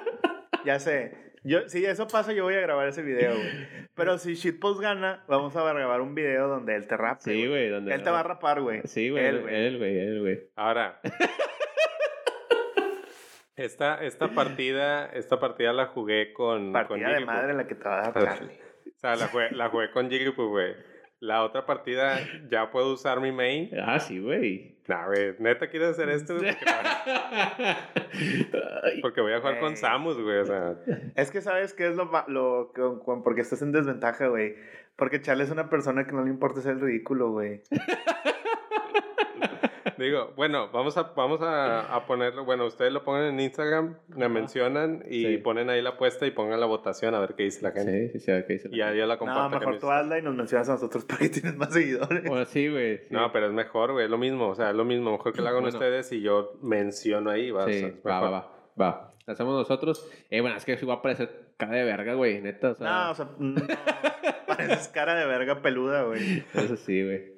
[0.64, 1.16] ya sé.
[1.42, 3.68] Yo, si eso pasa, yo voy a grabar ese video, güey.
[3.94, 7.20] Pero si Shitpost gana, vamos a grabar un video donde él te rape.
[7.20, 7.68] Sí, güey.
[7.68, 8.80] donde Él te va a rapar, güey.
[8.84, 9.24] Sí, güey.
[9.26, 9.54] Él, güey.
[9.54, 10.40] él, güey, él, güey.
[10.56, 11.00] Ahora.
[13.56, 17.84] Esta, esta partida, esta partida la jugué con, con Partida de madre la que te
[17.84, 18.58] va a dar Charlie.
[18.86, 20.74] O sea, la jugué, la jugué con Jigglypuff, güey.
[21.24, 22.18] La otra partida
[22.50, 23.70] ya puedo usar mi main.
[23.82, 24.74] Ah, sí, güey.
[24.86, 26.36] Nah, güey, neta quieres hacer esto?
[29.00, 29.76] Porque, voy a jugar con.
[29.76, 30.38] Samus, güey.
[30.38, 30.74] O sea,
[31.16, 34.56] Es que sabes qué es lo, lo que, con- porque estás en desventaja, güey.
[34.96, 37.62] Porque Charlie es una persona que no le importa ser ridículo, güey.
[40.04, 42.44] Digo, bueno, vamos a, vamos a, a ponerlo.
[42.44, 45.36] Bueno, ustedes lo ponen en Instagram, me mencionan y Sí.
[45.38, 48.08] ponen ahí la apuesta y pongan la votación a ver qué dice la gente.
[48.12, 48.68] Sí, sí, sí, a ver qué dice.
[48.72, 49.50] Y ya yo la No, comparto.
[49.50, 52.24] con mejor tú hazla y nos mencionas a nosotros para que tienes más seguidores.
[52.24, 52.98] Bueno, sí, güey.
[52.98, 53.06] sí.
[53.10, 54.48] No, pero es mejor, güey, es lo mismo.
[54.48, 55.12] O sea, es lo mismo.
[55.12, 55.76] Mejor que lo hagan Bueno.
[55.76, 57.50] ustedes y yo menciono ahí.
[57.50, 58.50] Va, o sea, va, va, va,
[58.80, 59.14] va.
[59.26, 60.06] La hacemos nosotros.
[60.28, 62.72] Eh, bueno, es que sí va a parecer cara de verga, güey, neta.
[62.72, 63.62] O sea, No, o sea, no.
[64.46, 66.44] Pareces cara de verga peluda, güey.
[66.54, 67.32] eso sí, güey.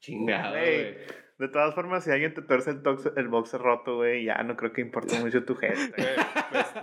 [0.00, 0.96] Chingado, güey.
[1.40, 4.56] De todas formas, si alguien te tuerce el, tox- el boxer roto, güey, ya no
[4.56, 5.94] creo que importe mucho tu gesto.
[5.96, 6.40] Me-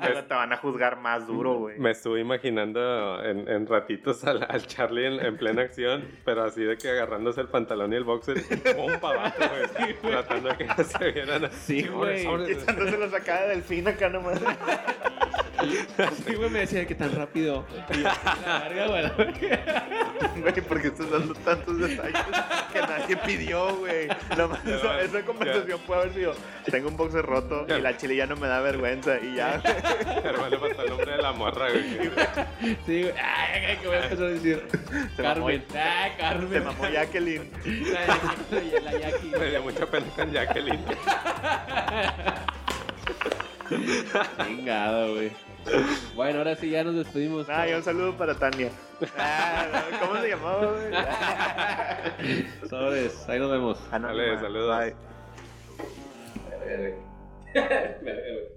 [0.13, 1.77] Ya te van a juzgar más duro, güey.
[1.79, 6.63] Me estuve imaginando en, en ratitos al, al Charlie en, en plena acción, pero así
[6.63, 8.37] de que agarrándose el pantalón y el boxer,
[8.75, 9.37] pum, para abajo,
[10.01, 10.13] güey.
[10.13, 11.81] tratando de que no se vieran así.
[11.83, 12.25] Sí, güey.
[12.47, 14.41] Quitándose la sacada de delfín acá nomás.
[16.25, 17.65] Sí, güey, me decía que tan rápido.
[17.89, 19.31] Yo, la verga, güey.
[20.41, 22.21] Güey, porque estás dando tantos detalles
[22.71, 24.07] que nadie pidió, güey.
[24.07, 26.35] Ya, esa, esa conversación puede haber sido:
[26.65, 29.19] Tengo un boxer roto y la chile ya no me da vergüenza.
[29.19, 29.61] Y ya,
[30.23, 31.83] Pero le faltó el nombre de la morra, güey.
[32.85, 33.13] Sí, güey.
[33.17, 34.67] Ay, que voy a empezar a decir.
[35.15, 35.23] Se.
[35.23, 35.63] Carmen.
[35.75, 36.49] Ah, Carmen.
[36.49, 37.49] se mamó Jacqueline.
[37.91, 39.31] La, la Jackie.
[39.37, 40.85] Me dio mucha pena con Jacqueline.
[44.45, 45.31] Chingado, güey.
[46.15, 47.47] Bueno, ahora sí ya nos despedimos.
[47.49, 48.71] Ah, y un saludo para Tania.
[49.17, 50.91] Ah, no, ¿Cómo se llamaba, güey?
[52.69, 53.79] Sobres, ahí nos vemos.
[53.91, 54.23] Anónima.
[54.23, 54.77] Dale, saludos.
[54.79, 54.95] Bye.
[56.59, 56.93] Verga, güey.
[58.03, 58.56] Verga, güey.